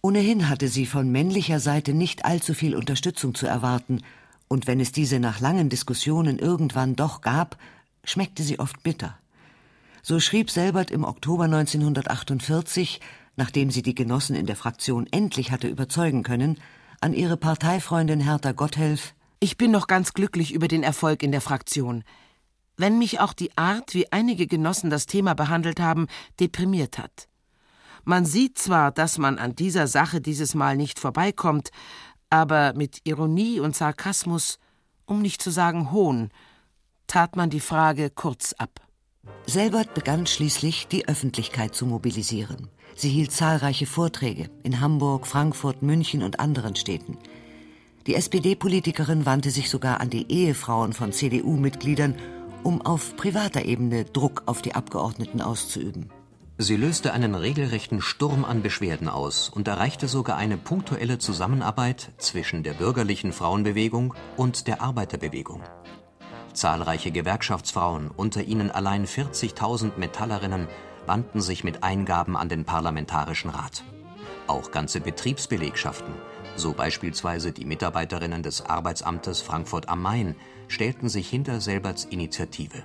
Ohnehin 0.00 0.48
hatte 0.48 0.68
sie 0.68 0.86
von 0.86 1.10
männlicher 1.10 1.60
Seite 1.60 1.92
nicht 1.92 2.24
allzu 2.24 2.54
viel 2.54 2.76
Unterstützung 2.76 3.34
zu 3.34 3.46
erwarten, 3.46 4.02
und 4.48 4.66
wenn 4.66 4.80
es 4.80 4.92
diese 4.92 5.20
nach 5.20 5.40
langen 5.40 5.68
Diskussionen 5.68 6.38
irgendwann 6.38 6.96
doch 6.96 7.20
gab, 7.20 7.58
schmeckte 8.04 8.42
sie 8.42 8.58
oft 8.58 8.82
bitter. 8.82 9.18
So 10.02 10.20
schrieb 10.20 10.50
Selbert 10.50 10.90
im 10.90 11.04
Oktober 11.04 11.44
1948, 11.44 13.00
nachdem 13.36 13.70
sie 13.70 13.82
die 13.82 13.94
Genossen 13.94 14.36
in 14.36 14.46
der 14.46 14.56
Fraktion 14.56 15.06
endlich 15.10 15.50
hatte 15.50 15.68
überzeugen 15.68 16.22
können, 16.22 16.58
an 17.00 17.12
ihre 17.12 17.36
Parteifreundin 17.36 18.20
Hertha 18.20 18.52
Gotthelf 18.52 19.14
Ich 19.40 19.58
bin 19.58 19.70
noch 19.70 19.86
ganz 19.86 20.14
glücklich 20.14 20.54
über 20.54 20.68
den 20.68 20.82
Erfolg 20.82 21.22
in 21.22 21.32
der 21.32 21.42
Fraktion 21.42 22.04
wenn 22.78 22.96
mich 22.96 23.20
auch 23.20 23.34
die 23.34 23.56
Art, 23.58 23.92
wie 23.92 24.10
einige 24.12 24.46
Genossen 24.46 24.88
das 24.88 25.06
Thema 25.06 25.34
behandelt 25.34 25.80
haben, 25.80 26.06
deprimiert 26.40 26.96
hat. 26.96 27.28
Man 28.04 28.24
sieht 28.24 28.58
zwar, 28.58 28.90
dass 28.90 29.18
man 29.18 29.38
an 29.38 29.54
dieser 29.54 29.86
Sache 29.86 30.20
dieses 30.20 30.54
Mal 30.54 30.76
nicht 30.76 30.98
vorbeikommt, 30.98 31.70
aber 32.30 32.72
mit 32.74 33.00
Ironie 33.04 33.60
und 33.60 33.76
Sarkasmus, 33.76 34.58
um 35.06 35.22
nicht 35.22 35.42
zu 35.42 35.50
sagen 35.50 35.92
Hohn, 35.92 36.30
tat 37.06 37.36
man 37.36 37.50
die 37.50 37.60
Frage 37.60 38.10
kurz 38.10 38.52
ab. 38.54 38.80
Selbert 39.46 39.94
begann 39.94 40.26
schließlich, 40.26 40.88
die 40.88 41.08
Öffentlichkeit 41.08 41.74
zu 41.74 41.86
mobilisieren. 41.86 42.68
Sie 42.94 43.08
hielt 43.08 43.32
zahlreiche 43.32 43.86
Vorträge 43.86 44.50
in 44.62 44.80
Hamburg, 44.80 45.26
Frankfurt, 45.26 45.82
München 45.82 46.22
und 46.22 46.40
anderen 46.40 46.76
Städten. 46.76 47.16
Die 48.06 48.14
SPD-Politikerin 48.14 49.26
wandte 49.26 49.50
sich 49.50 49.70
sogar 49.70 50.00
an 50.00 50.10
die 50.10 50.30
Ehefrauen 50.30 50.92
von 50.92 51.12
CDU-Mitgliedern 51.12 52.16
um 52.62 52.82
auf 52.82 53.16
privater 53.16 53.64
Ebene 53.64 54.04
Druck 54.04 54.42
auf 54.46 54.62
die 54.62 54.74
Abgeordneten 54.74 55.40
auszuüben. 55.40 56.10
Sie 56.60 56.74
löste 56.74 57.12
einen 57.12 57.36
regelrechten 57.36 58.02
Sturm 58.02 58.44
an 58.44 58.62
Beschwerden 58.62 59.08
aus 59.08 59.48
und 59.48 59.68
erreichte 59.68 60.08
sogar 60.08 60.36
eine 60.36 60.56
punktuelle 60.56 61.18
Zusammenarbeit 61.18 62.10
zwischen 62.18 62.64
der 62.64 62.72
bürgerlichen 62.72 63.32
Frauenbewegung 63.32 64.12
und 64.36 64.66
der 64.66 64.82
Arbeiterbewegung. 64.82 65.62
Zahlreiche 66.54 67.12
Gewerkschaftsfrauen, 67.12 68.10
unter 68.10 68.42
ihnen 68.42 68.72
allein 68.72 69.06
40.000 69.06 69.98
Metallerinnen, 69.98 70.66
wandten 71.06 71.40
sich 71.40 71.62
mit 71.62 71.84
Eingaben 71.84 72.36
an 72.36 72.48
den 72.48 72.64
Parlamentarischen 72.64 73.50
Rat. 73.50 73.84
Auch 74.48 74.72
ganze 74.72 75.00
Betriebsbelegschaften, 75.00 76.12
so 76.56 76.72
beispielsweise 76.72 77.52
die 77.52 77.66
Mitarbeiterinnen 77.66 78.42
des 78.42 78.66
Arbeitsamtes 78.66 79.42
Frankfurt 79.42 79.88
am 79.88 80.02
Main, 80.02 80.34
stellten 80.66 81.08
sich 81.08 81.28
hinter 81.28 81.60
Selberts 81.60 82.04
Initiative. 82.04 82.82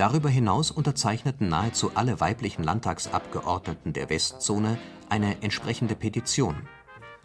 Darüber 0.00 0.30
hinaus 0.30 0.70
unterzeichneten 0.70 1.50
nahezu 1.50 1.90
alle 1.94 2.20
weiblichen 2.20 2.64
Landtagsabgeordneten 2.64 3.92
der 3.92 4.08
Westzone 4.08 4.78
eine 5.10 5.42
entsprechende 5.42 5.94
Petition. 5.94 6.66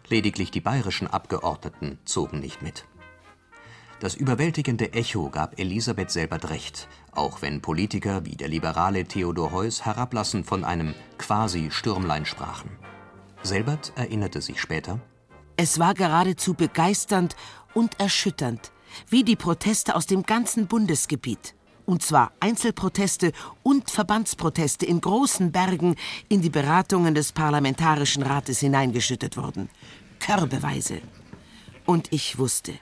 Lediglich 0.08 0.50
die 0.50 0.60
bayerischen 0.60 1.06
Abgeordneten 1.08 1.98
zogen 2.04 2.38
nicht 2.38 2.60
mit. 2.60 2.84
Das 4.00 4.14
überwältigende 4.14 4.92
Echo 4.92 5.30
gab 5.30 5.58
Elisabeth 5.58 6.10
Selbert 6.10 6.50
recht, 6.50 6.86
auch 7.12 7.40
wenn 7.40 7.62
Politiker 7.62 8.26
wie 8.26 8.36
der 8.36 8.48
Liberale 8.48 9.06
Theodor 9.06 9.52
Heuss 9.52 9.86
herablassend 9.86 10.44
von 10.44 10.62
einem 10.62 10.94
Quasi-Stürmlein 11.16 12.26
sprachen. 12.26 12.68
Selbert 13.42 13.94
erinnerte 13.96 14.42
sich 14.42 14.60
später: 14.60 15.00
Es 15.56 15.78
war 15.78 15.94
geradezu 15.94 16.52
begeisternd 16.52 17.36
und 17.72 17.98
erschütternd, 17.98 18.70
wie 19.08 19.24
die 19.24 19.36
Proteste 19.36 19.94
aus 19.94 20.04
dem 20.04 20.24
ganzen 20.24 20.66
Bundesgebiet, 20.66 21.55
und 21.86 22.02
zwar 22.02 22.32
Einzelproteste 22.40 23.32
und 23.62 23.90
Verbandsproteste 23.90 24.84
in 24.84 25.00
großen 25.00 25.52
Bergen, 25.52 25.96
in 26.28 26.42
die 26.42 26.50
Beratungen 26.50 27.14
des 27.14 27.32
Parlamentarischen 27.32 28.22
Rates 28.22 28.60
hineingeschüttet 28.60 29.36
wurden. 29.36 29.70
Körbeweise. 30.18 31.00
Und 31.86 32.12
ich 32.12 32.36
wusste, 32.36 32.72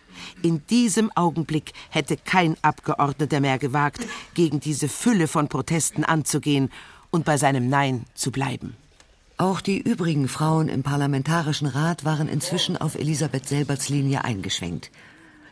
in 0.42 0.66
diesem 0.66 1.12
Augenblick 1.14 1.72
hätte 1.90 2.16
kein 2.16 2.56
Abgeordneter 2.62 3.40
mehr 3.40 3.58
gewagt, 3.58 4.00
gegen 4.32 4.60
diese 4.60 4.88
Fülle 4.88 5.28
von 5.28 5.48
Protesten 5.48 6.04
anzugehen 6.04 6.70
und 7.10 7.26
bei 7.26 7.36
seinem 7.36 7.68
Nein 7.68 8.06
zu 8.14 8.32
bleiben. 8.32 8.76
Auch 9.36 9.60
die 9.60 9.78
übrigen 9.78 10.28
Frauen 10.28 10.68
im 10.68 10.82
Parlamentarischen 10.82 11.66
Rat 11.66 12.04
waren 12.04 12.28
inzwischen 12.28 12.76
auf 12.76 12.94
Elisabeth 12.94 13.48
Selberts 13.48 13.88
Linie 13.88 14.24
eingeschwenkt. 14.24 14.90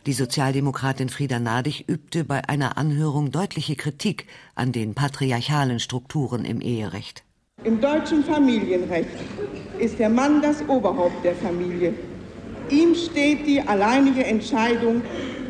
Die 0.05 0.11
Sozialdemokratin 0.11 1.07
Frieda 1.07 1.39
Nadig 1.39 1.85
übte 1.87 2.25
bei 2.25 2.49
einer 2.49 2.77
Anhörung 2.77 3.31
deutliche 3.31 3.77
Kritik 3.77 4.27
an 4.53 4.73
den 4.73 4.95
patriarchalen 4.95 5.79
Strukturen 5.79 6.43
im 6.43 6.59
Eherecht. 6.59 7.23
Im 7.63 7.79
deutschen 7.79 8.21
Familienrecht 8.25 9.07
ist 9.79 9.99
der 9.99 10.09
Mann 10.09 10.41
das 10.41 10.61
Oberhaupt 10.67 11.23
der 11.23 11.35
Familie. 11.35 11.93
Ihm 12.69 12.95
steht 12.95 13.47
die 13.47 13.61
alleinige 13.61 14.25
Entscheidung 14.25 15.03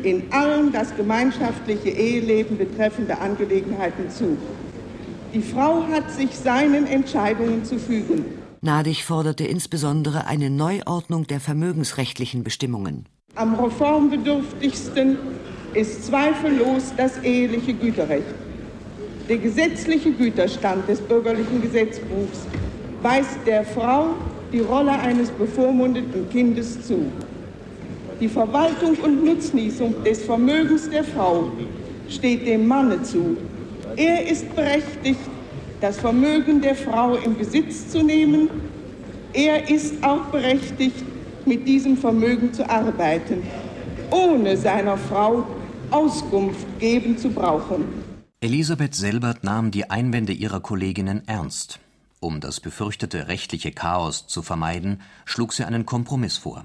in 0.04 0.32
allen 0.32 0.70
das 0.70 0.94
gemeinschaftliche 0.94 1.88
Eheleben 1.88 2.56
betreffende 2.56 3.18
Angelegenheiten 3.18 4.08
zu. 4.08 4.38
Die 5.32 5.42
Frau 5.42 5.82
hat 5.88 6.12
sich 6.12 6.30
seinen 6.30 6.86
Entscheidungen 6.86 7.64
zu 7.64 7.76
fügen. 7.76 8.24
Nadig 8.60 9.04
forderte 9.04 9.44
insbesondere 9.44 10.28
eine 10.28 10.48
Neuordnung 10.48 11.26
der 11.26 11.40
vermögensrechtlichen 11.40 12.44
Bestimmungen. 12.44 13.08
Am 13.36 13.56
reformbedürftigsten 13.56 15.18
ist 15.74 16.04
zweifellos 16.04 16.92
das 16.96 17.20
eheliche 17.24 17.74
Güterrecht. 17.74 18.22
Der 19.28 19.38
gesetzliche 19.38 20.12
Güterstand 20.12 20.88
des 20.88 21.00
bürgerlichen 21.00 21.60
Gesetzbuchs 21.60 22.46
weist 23.02 23.38
der 23.44 23.64
Frau 23.64 24.10
die 24.52 24.60
Rolle 24.60 24.92
eines 24.92 25.30
bevormundeten 25.30 26.30
Kindes 26.30 26.86
zu. 26.86 27.06
Die 28.20 28.28
Verwaltung 28.28 28.94
und 29.02 29.24
Nutznießung 29.24 30.04
des 30.04 30.22
Vermögens 30.22 30.88
der 30.88 31.02
Frau 31.02 31.50
steht 32.08 32.46
dem 32.46 32.68
Manne 32.68 33.02
zu. 33.02 33.36
Er 33.96 34.30
ist 34.30 34.54
berechtigt, 34.54 35.18
das 35.80 35.98
Vermögen 35.98 36.60
der 36.60 36.76
Frau 36.76 37.16
in 37.16 37.36
Besitz 37.36 37.88
zu 37.88 38.04
nehmen. 38.04 38.48
Er 39.32 39.68
ist 39.68 39.94
auch 40.04 40.26
berechtigt, 40.26 41.02
mit 41.46 41.66
diesem 41.66 41.96
Vermögen 41.96 42.52
zu 42.52 42.68
arbeiten, 42.68 43.42
ohne 44.10 44.56
seiner 44.56 44.96
Frau 44.96 45.46
Auskunft 45.90 46.66
geben 46.78 47.18
zu 47.18 47.30
brauchen. 47.30 47.84
Elisabeth 48.40 48.94
Selbert 48.94 49.44
nahm 49.44 49.70
die 49.70 49.90
Einwände 49.90 50.32
ihrer 50.32 50.60
Kolleginnen 50.60 51.22
ernst. 51.26 51.80
Um 52.20 52.40
das 52.40 52.60
befürchtete 52.60 53.28
rechtliche 53.28 53.72
Chaos 53.72 54.26
zu 54.26 54.42
vermeiden, 54.42 55.02
schlug 55.24 55.52
sie 55.52 55.64
einen 55.64 55.86
Kompromiss 55.86 56.36
vor. 56.36 56.64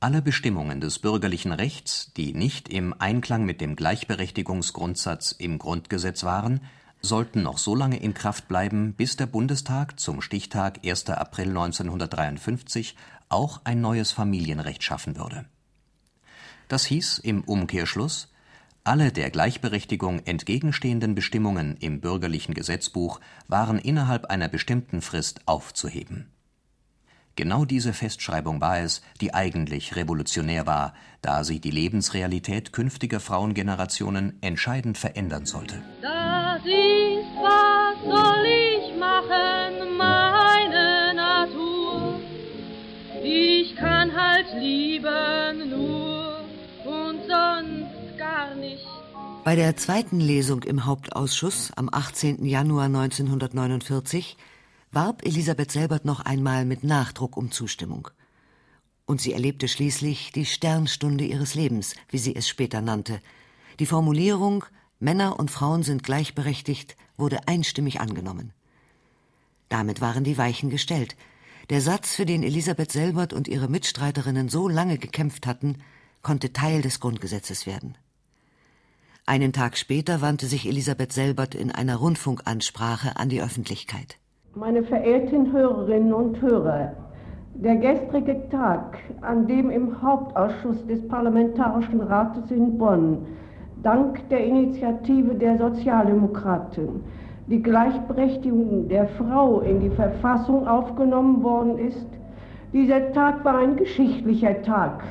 Alle 0.00 0.22
Bestimmungen 0.22 0.80
des 0.80 0.98
bürgerlichen 0.98 1.52
Rechts, 1.52 2.12
die 2.16 2.32
nicht 2.32 2.68
im 2.68 2.94
Einklang 2.98 3.44
mit 3.44 3.60
dem 3.60 3.74
Gleichberechtigungsgrundsatz 3.74 5.32
im 5.32 5.58
Grundgesetz 5.58 6.24
waren, 6.24 6.60
sollten 7.00 7.42
noch 7.42 7.58
so 7.58 7.74
lange 7.74 7.98
in 7.98 8.14
Kraft 8.14 8.48
bleiben, 8.48 8.94
bis 8.94 9.16
der 9.16 9.26
Bundestag 9.26 10.00
zum 10.00 10.20
Stichtag 10.20 10.80
1. 10.84 11.10
April 11.10 11.48
1953 11.48 12.96
auch 13.28 13.60
ein 13.64 13.80
neues 13.80 14.12
Familienrecht 14.12 14.82
schaffen 14.82 15.16
würde. 15.16 15.44
Das 16.68 16.84
hieß 16.84 17.18
im 17.18 17.42
Umkehrschluss, 17.44 18.32
alle 18.84 19.12
der 19.12 19.30
Gleichberechtigung 19.30 20.20
entgegenstehenden 20.20 21.14
Bestimmungen 21.14 21.76
im 21.76 22.00
bürgerlichen 22.00 22.54
Gesetzbuch 22.54 23.20
waren 23.46 23.78
innerhalb 23.78 24.26
einer 24.26 24.48
bestimmten 24.48 25.02
Frist 25.02 25.42
aufzuheben. 25.46 26.32
Genau 27.36 27.64
diese 27.64 27.92
Festschreibung 27.92 28.60
war 28.60 28.80
es, 28.80 29.00
die 29.20 29.32
eigentlich 29.32 29.94
revolutionär 29.94 30.66
war, 30.66 30.94
da 31.22 31.44
sie 31.44 31.60
die 31.60 31.70
Lebensrealität 31.70 32.72
künftiger 32.72 33.20
Frauengenerationen 33.20 34.42
entscheidend 34.42 34.98
verändern 34.98 35.46
sollte. 35.46 35.80
Soll 38.04 38.46
ich 38.46 38.96
machen, 38.96 39.96
meine 39.96 41.14
Natur. 41.14 42.20
Ich 43.22 43.74
kann 43.76 44.14
halt 44.14 44.46
lieben 44.58 45.70
nur 45.70 46.40
und 46.84 47.20
sonst 47.26 48.18
gar 48.18 48.54
nicht. 48.54 48.86
Bei 49.44 49.56
der 49.56 49.76
zweiten 49.76 50.20
Lesung 50.20 50.62
im 50.62 50.84
Hauptausschuss 50.84 51.72
am 51.74 51.88
18. 51.90 52.44
Januar 52.44 52.84
1949 52.84 54.36
warb 54.92 55.24
Elisabeth 55.24 55.72
Selbert 55.72 56.04
noch 56.04 56.20
einmal 56.20 56.64
mit 56.64 56.84
Nachdruck 56.84 57.36
um 57.36 57.50
Zustimmung. 57.50 58.08
Und 59.06 59.20
sie 59.20 59.32
erlebte 59.32 59.68
schließlich 59.68 60.32
die 60.32 60.44
Sternstunde 60.44 61.24
ihres 61.24 61.54
Lebens, 61.54 61.94
wie 62.10 62.18
sie 62.18 62.36
es 62.36 62.48
später 62.48 62.80
nannte. 62.80 63.20
Die 63.80 63.86
Formulierung 63.86 64.64
Männer 65.00 65.38
und 65.38 65.50
Frauen 65.50 65.82
sind 65.82 66.02
gleichberechtigt 66.02 66.96
wurde 67.18 67.40
einstimmig 67.46 68.00
angenommen. 68.00 68.52
Damit 69.68 70.00
waren 70.00 70.24
die 70.24 70.38
Weichen 70.38 70.70
gestellt. 70.70 71.16
Der 71.68 71.82
Satz, 71.82 72.14
für 72.14 72.24
den 72.24 72.42
Elisabeth 72.42 72.90
Selbert 72.90 73.34
und 73.34 73.48
ihre 73.48 73.68
Mitstreiterinnen 73.68 74.48
so 74.48 74.68
lange 74.68 74.96
gekämpft 74.96 75.46
hatten, 75.46 75.76
konnte 76.22 76.52
Teil 76.52 76.80
des 76.80 77.00
Grundgesetzes 77.00 77.66
werden. 77.66 77.98
Einen 79.26 79.52
Tag 79.52 79.76
später 79.76 80.22
wandte 80.22 80.46
sich 80.46 80.66
Elisabeth 80.66 81.12
Selbert 81.12 81.54
in 81.54 81.70
einer 81.70 81.96
Rundfunkansprache 81.96 83.16
an 83.16 83.28
die 83.28 83.42
Öffentlichkeit. 83.42 84.16
Meine 84.54 84.82
verehrten 84.82 85.52
Hörerinnen 85.52 86.14
und 86.14 86.40
Hörer, 86.40 86.96
der 87.54 87.76
gestrige 87.76 88.48
Tag, 88.48 88.98
an 89.20 89.46
dem 89.46 89.68
im 89.68 90.00
Hauptausschuss 90.00 90.86
des 90.86 91.06
Parlamentarischen 91.08 92.00
Rates 92.00 92.50
in 92.50 92.78
Bonn 92.78 93.26
dank 93.82 94.28
der 94.28 94.44
Initiative 94.44 95.34
der 95.34 95.58
Sozialdemokraten 95.58 97.04
die 97.48 97.62
Gleichberechtigung 97.62 98.88
der 98.88 99.08
Frau 99.08 99.60
in 99.60 99.80
die 99.80 99.90
Verfassung 99.90 100.68
aufgenommen 100.68 101.42
worden 101.42 101.78
ist, 101.78 102.06
dieser 102.72 103.12
Tag 103.12 103.44
war 103.44 103.58
ein 103.58 103.76
geschichtlicher 103.76 104.62
Tag, 104.62 105.02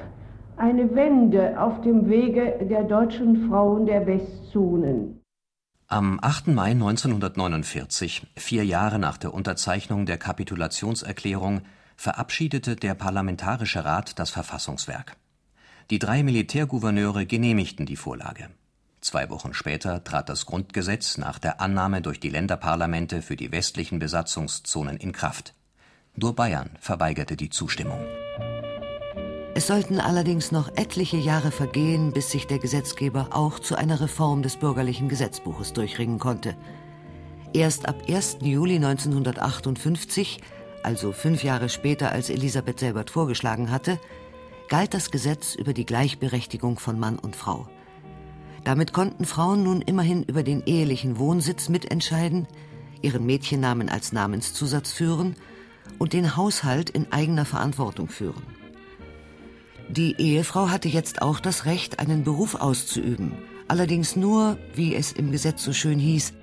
eine 0.55 0.93
Wende 0.95 1.59
auf 1.59 1.81
dem 1.81 2.07
Wege 2.07 2.59
der 2.69 2.83
deutschen 2.83 3.49
Frauen 3.49 3.87
der 3.87 4.05
Westzonen. 4.05 5.21
Am 5.87 6.19
8. 6.21 6.47
Mai 6.49 6.71
1949, 6.71 8.27
vier 8.35 8.65
Jahre 8.65 8.99
nach 8.99 9.17
der 9.17 9.33
Unterzeichnung 9.33 10.05
der 10.05 10.17
Kapitulationserklärung, 10.17 11.61
verabschiedete 11.95 12.75
der 12.75 12.93
Parlamentarische 12.93 13.83
Rat 13.83 14.19
das 14.19 14.29
Verfassungswerk. 14.29 15.15
Die 15.89 15.99
drei 15.99 16.21
Militärgouverneure 16.21 17.25
genehmigten 17.25 17.85
die 17.85 17.95
Vorlage. 17.95 18.49
Zwei 18.99 19.29
Wochen 19.29 19.53
später 19.53 20.03
trat 20.03 20.27
das 20.27 20.45
Grundgesetz 20.45 21.17
nach 21.17 21.39
der 21.39 21.61
Annahme 21.61 22.01
durch 22.01 22.19
die 22.19 22.29
Länderparlamente 22.29 23.21
für 23.21 23.37
die 23.37 23.53
westlichen 23.53 23.97
Besatzungszonen 23.97 24.97
in 24.97 25.13
Kraft. 25.13 25.53
Nur 26.17 26.35
Bayern 26.35 26.71
verweigerte 26.81 27.37
die 27.37 27.49
Zustimmung. 27.49 28.01
Es 29.55 29.67
sollten 29.67 30.01
allerdings 30.01 30.51
noch 30.51 30.75
etliche 30.75 31.15
Jahre 31.15 31.51
vergehen, 31.51 32.11
bis 32.11 32.31
sich 32.31 32.47
der 32.47 32.59
Gesetzgeber 32.59 33.29
auch 33.31 33.57
zu 33.57 33.77
einer 33.77 34.01
Reform 34.01 34.41
des 34.41 34.57
bürgerlichen 34.57 35.07
Gesetzbuches 35.07 35.71
durchringen 35.71 36.19
konnte. 36.19 36.57
Erst 37.53 37.87
ab 37.87 37.95
1. 38.09 38.39
Juli 38.41 38.75
1958, 38.75 40.41
also 40.83 41.13
fünf 41.13 41.45
Jahre 41.45 41.69
später 41.69 42.11
als 42.11 42.29
Elisabeth 42.29 42.79
Selbert 42.79 43.09
vorgeschlagen 43.09 43.71
hatte, 43.71 44.01
galt 44.67 44.93
das 44.93 45.11
Gesetz 45.11 45.55
über 45.55 45.73
die 45.73 45.85
Gleichberechtigung 45.85 46.79
von 46.79 46.99
Mann 46.99 47.19
und 47.19 47.35
Frau. 47.35 47.67
Damit 48.63 48.91
konnten 48.91 49.25
Frauen 49.25 49.63
nun 49.63 49.81
immerhin 49.81 50.23
über 50.23 50.43
den 50.43 50.63
ehelichen 50.65 51.17
Wohnsitz 51.17 51.69
mitentscheiden, 51.69 52.47
ihren 53.01 53.25
Mädchennamen 53.25 53.89
als 53.89 54.11
Namenszusatz 54.11 54.91
führen 54.91 55.35
und 55.99 56.13
den 56.13 56.35
Haushalt 56.35 56.89
in 56.89 57.11
eigener 57.11 57.45
Verantwortung 57.45 58.09
führen. 58.09 58.43
Die 59.89 60.19
Ehefrau 60.19 60.69
hatte 60.69 60.89
jetzt 60.89 61.21
auch 61.21 61.39
das 61.39 61.65
Recht, 61.65 61.99
einen 61.99 62.25
Beruf 62.25 62.55
auszuüben, 62.55 63.31
allerdings 63.69 64.17
nur, 64.17 64.57
wie 64.73 64.95
es 64.95 65.13
im 65.13 65.31
Gesetz 65.31 65.63
so 65.63 65.71
schön 65.71 65.97
hieß, 65.97 66.33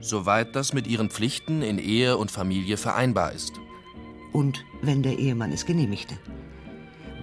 soweit 0.00 0.56
das 0.56 0.72
mit 0.72 0.86
ihren 0.86 1.10
Pflichten 1.10 1.60
in 1.60 1.78
Ehe 1.78 2.16
und 2.16 2.30
Familie 2.30 2.76
vereinbar 2.76 3.32
ist. 3.32 3.52
Und 4.32 4.64
wenn 4.82 5.02
der 5.02 5.18
Ehemann 5.18 5.52
es 5.52 5.66
genehmigte. 5.66 6.16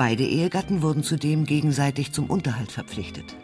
Beide 0.04 0.24
Ehegatten 0.24 0.82
wurden 0.82 1.04
zudem 1.04 1.46
gegenseitig 1.46 2.12
zum 2.12 2.28
Unterhalt 2.28 2.72
verpflichtet. 2.72 3.38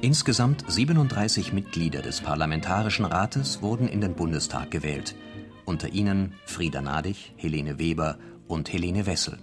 Insgesamt 0.00 0.64
37 0.68 1.52
Mitglieder 1.52 2.02
des 2.02 2.20
Parlamentarischen 2.20 3.04
Rates 3.04 3.62
wurden 3.62 3.88
in 3.88 4.00
den 4.00 4.14
Bundestag 4.14 4.70
gewählt, 4.70 5.16
unter 5.64 5.88
ihnen 5.88 6.34
Frieda 6.44 6.82
Nadig, 6.82 7.34
Helene 7.36 7.80
Weber 7.80 8.20
und 8.46 8.72
Helene 8.72 9.06
Wessel. 9.06 9.40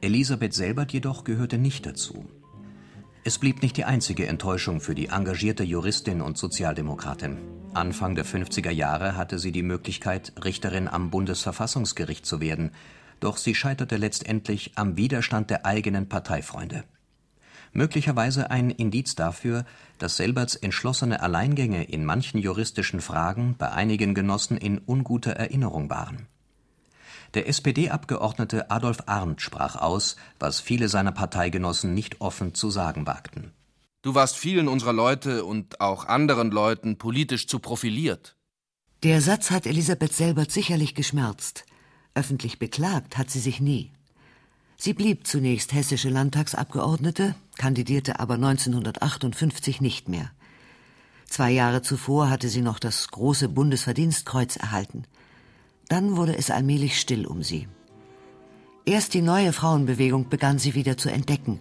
Elisabeth 0.00 0.54
Selbert 0.54 0.92
jedoch 0.92 1.24
gehörte 1.24 1.58
nicht 1.58 1.84
dazu. 1.84 2.26
Es 3.24 3.38
blieb 3.38 3.60
nicht 3.60 3.76
die 3.76 3.84
einzige 3.84 4.28
Enttäuschung 4.28 4.80
für 4.80 4.94
die 4.94 5.06
engagierte 5.06 5.64
Juristin 5.64 6.20
und 6.20 6.38
Sozialdemokratin. 6.38 7.38
Anfang 7.74 8.14
der 8.14 8.24
50er 8.24 8.70
Jahre 8.70 9.16
hatte 9.16 9.40
sie 9.40 9.50
die 9.50 9.64
Möglichkeit, 9.64 10.32
Richterin 10.44 10.86
am 10.86 11.10
Bundesverfassungsgericht 11.10 12.24
zu 12.24 12.40
werden, 12.40 12.70
doch 13.20 13.36
sie 13.36 13.54
scheiterte 13.54 13.96
letztendlich 13.96 14.72
am 14.76 14.96
Widerstand 14.96 15.50
der 15.50 15.64
eigenen 15.66 16.08
Parteifreunde. 16.08 16.84
Möglicherweise 17.72 18.50
ein 18.50 18.70
Indiz 18.70 19.14
dafür, 19.14 19.64
dass 19.98 20.16
Selberts 20.16 20.56
entschlossene 20.56 21.20
Alleingänge 21.20 21.84
in 21.84 22.04
manchen 22.04 22.38
juristischen 22.38 23.00
Fragen 23.00 23.54
bei 23.56 23.70
einigen 23.70 24.14
Genossen 24.14 24.56
in 24.56 24.78
unguter 24.78 25.32
Erinnerung 25.32 25.88
waren. 25.88 26.26
Der 27.34 27.48
SPD-Abgeordnete 27.48 28.72
Adolf 28.72 29.04
Arndt 29.06 29.40
sprach 29.40 29.76
aus, 29.76 30.16
was 30.40 30.58
viele 30.58 30.88
seiner 30.88 31.12
Parteigenossen 31.12 31.94
nicht 31.94 32.20
offen 32.20 32.54
zu 32.54 32.70
sagen 32.70 33.06
wagten. 33.06 33.52
Du 34.02 34.14
warst 34.14 34.36
vielen 34.36 34.66
unserer 34.66 34.94
Leute 34.94 35.44
und 35.44 35.80
auch 35.80 36.06
anderen 36.06 36.50
Leuten 36.50 36.98
politisch 36.98 37.46
zu 37.46 37.60
profiliert. 37.60 38.34
Der 39.04 39.20
Satz 39.20 39.50
hat 39.50 39.66
Elisabeth 39.66 40.12
Selbert 40.12 40.50
sicherlich 40.50 40.94
geschmerzt. 40.94 41.64
Öffentlich 42.14 42.58
beklagt 42.58 43.18
hat 43.18 43.30
sie 43.30 43.40
sich 43.40 43.60
nie. 43.60 43.90
Sie 44.76 44.94
blieb 44.94 45.26
zunächst 45.26 45.74
hessische 45.74 46.08
Landtagsabgeordnete, 46.08 47.34
kandidierte 47.56 48.18
aber 48.18 48.34
1958 48.34 49.80
nicht 49.80 50.08
mehr. 50.08 50.30
Zwei 51.26 51.50
Jahre 51.50 51.82
zuvor 51.82 52.30
hatte 52.30 52.48
sie 52.48 52.62
noch 52.62 52.78
das 52.78 53.08
große 53.08 53.48
Bundesverdienstkreuz 53.48 54.56
erhalten. 54.56 55.04
Dann 55.88 56.16
wurde 56.16 56.36
es 56.36 56.50
allmählich 56.50 56.98
still 56.98 57.26
um 57.26 57.42
sie. 57.42 57.68
Erst 58.84 59.14
die 59.14 59.22
neue 59.22 59.52
Frauenbewegung 59.52 60.28
begann 60.28 60.58
sie 60.58 60.74
wieder 60.74 60.96
zu 60.96 61.10
entdecken. 61.10 61.60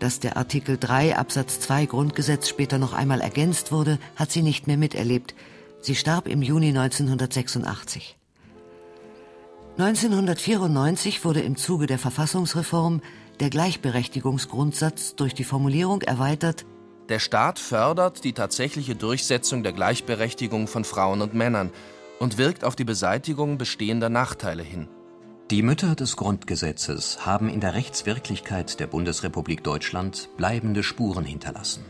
Dass 0.00 0.18
der 0.18 0.36
Artikel 0.36 0.78
3 0.78 1.16
Absatz 1.16 1.60
2 1.60 1.86
Grundgesetz 1.86 2.48
später 2.48 2.78
noch 2.78 2.92
einmal 2.92 3.20
ergänzt 3.20 3.70
wurde, 3.70 3.98
hat 4.16 4.32
sie 4.32 4.42
nicht 4.42 4.66
mehr 4.66 4.76
miterlebt. 4.76 5.34
Sie 5.80 5.94
starb 5.94 6.26
im 6.26 6.42
Juni 6.42 6.68
1986. 6.68 8.15
1994 9.78 11.24
wurde 11.24 11.40
im 11.40 11.56
Zuge 11.56 11.86
der 11.86 11.98
Verfassungsreform 11.98 13.02
der 13.40 13.50
Gleichberechtigungsgrundsatz 13.50 15.16
durch 15.16 15.34
die 15.34 15.44
Formulierung 15.44 16.00
erweitert, 16.00 16.64
der 17.08 17.20
Staat 17.20 17.58
fördert 17.60 18.24
die 18.24 18.32
tatsächliche 18.32 18.96
Durchsetzung 18.96 19.62
der 19.62 19.72
Gleichberechtigung 19.72 20.66
von 20.66 20.84
Frauen 20.84 21.22
und 21.22 21.34
Männern 21.34 21.70
und 22.18 22.36
wirkt 22.36 22.64
auf 22.64 22.74
die 22.74 22.84
Beseitigung 22.84 23.58
bestehender 23.58 24.08
Nachteile 24.08 24.64
hin. 24.64 24.88
Die 25.50 25.62
Mütter 25.62 25.94
des 25.94 26.16
Grundgesetzes 26.16 27.24
haben 27.24 27.48
in 27.48 27.60
der 27.60 27.74
Rechtswirklichkeit 27.74 28.80
der 28.80 28.88
Bundesrepublik 28.88 29.62
Deutschland 29.62 30.30
bleibende 30.36 30.82
Spuren 30.82 31.24
hinterlassen. 31.24 31.84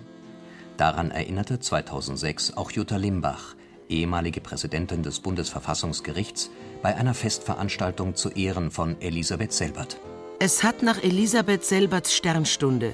Daran 0.77 1.11
erinnerte 1.11 1.61
2006 1.61 2.59
auch 2.59 2.71
Jutta 2.71 2.97
Limbach, 2.97 3.55
ehemalige 3.89 4.43
Präsidentin 4.43 5.03
des 5.03 5.21
Bundesverfassungsgerichts, 5.21 6.51
bei 6.83 6.97
einer 6.97 7.15
Festveranstaltung 7.15 8.15
zu 8.15 8.31
Ehren 8.31 8.71
von 8.71 9.01
Elisabeth 9.01 9.53
Selbert. 9.53 9.99
Es 10.39 10.63
hat 10.63 10.83
nach 10.83 11.03
Elisabeth 11.03 11.65
Selberts 11.65 12.15
Sternstunde 12.15 12.93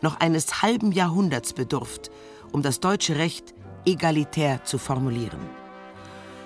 noch 0.00 0.20
eines 0.20 0.62
halben 0.62 0.92
Jahrhunderts 0.92 1.52
bedurft, 1.52 2.10
um 2.52 2.62
das 2.62 2.80
deutsche 2.80 3.16
Recht 3.16 3.54
egalitär 3.84 4.62
zu 4.64 4.78
formulieren. 4.78 5.40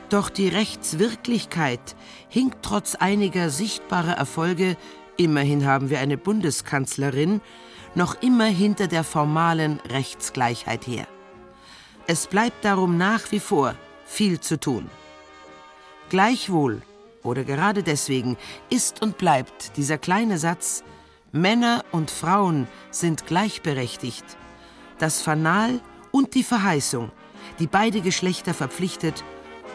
Doch 0.08 0.30
die 0.30 0.48
Rechtswirklichkeit 0.48 1.96
hinkt 2.28 2.58
trotz 2.62 2.94
einiger 2.94 3.50
sichtbarer 3.50 4.16
Erfolge, 4.16 4.76
immerhin 5.16 5.66
haben 5.66 5.90
wir 5.90 5.98
eine 5.98 6.16
Bundeskanzlerin, 6.16 7.42
noch 7.94 8.22
immer 8.22 8.46
hinter 8.46 8.86
der 8.86 9.04
formalen 9.04 9.80
Rechtsgleichheit 9.90 10.86
her. 10.86 11.06
Es 12.06 12.26
bleibt 12.26 12.64
darum 12.64 12.96
nach 12.96 13.32
wie 13.32 13.40
vor 13.40 13.74
viel 14.06 14.40
zu 14.40 14.58
tun. 14.58 14.88
Gleichwohl 16.08 16.82
oder 17.22 17.44
gerade 17.44 17.82
deswegen 17.82 18.36
ist 18.70 19.02
und 19.02 19.18
bleibt 19.18 19.76
dieser 19.76 19.98
kleine 19.98 20.38
Satz 20.38 20.82
Männer 21.32 21.84
und 21.92 22.10
Frauen 22.10 22.66
sind 22.90 23.26
gleichberechtigt 23.26 24.24
das 24.98 25.22
Fanal 25.22 25.80
und 26.10 26.34
die 26.34 26.42
Verheißung, 26.42 27.10
die 27.58 27.66
beide 27.66 28.00
Geschlechter 28.00 28.54
verpflichtet 28.54 29.24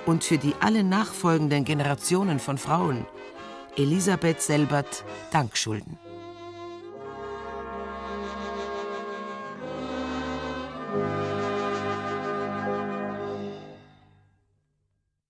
und 0.06 0.24
für 0.24 0.38
die 0.38 0.54
alle 0.60 0.84
nachfolgenden 0.84 1.64
Generationen 1.64 2.40
von 2.40 2.58
Frauen 2.58 3.06
Elisabeth 3.78 4.42
Selbert 4.42 5.04
Dank 5.32 5.58
schulden. 5.58 5.98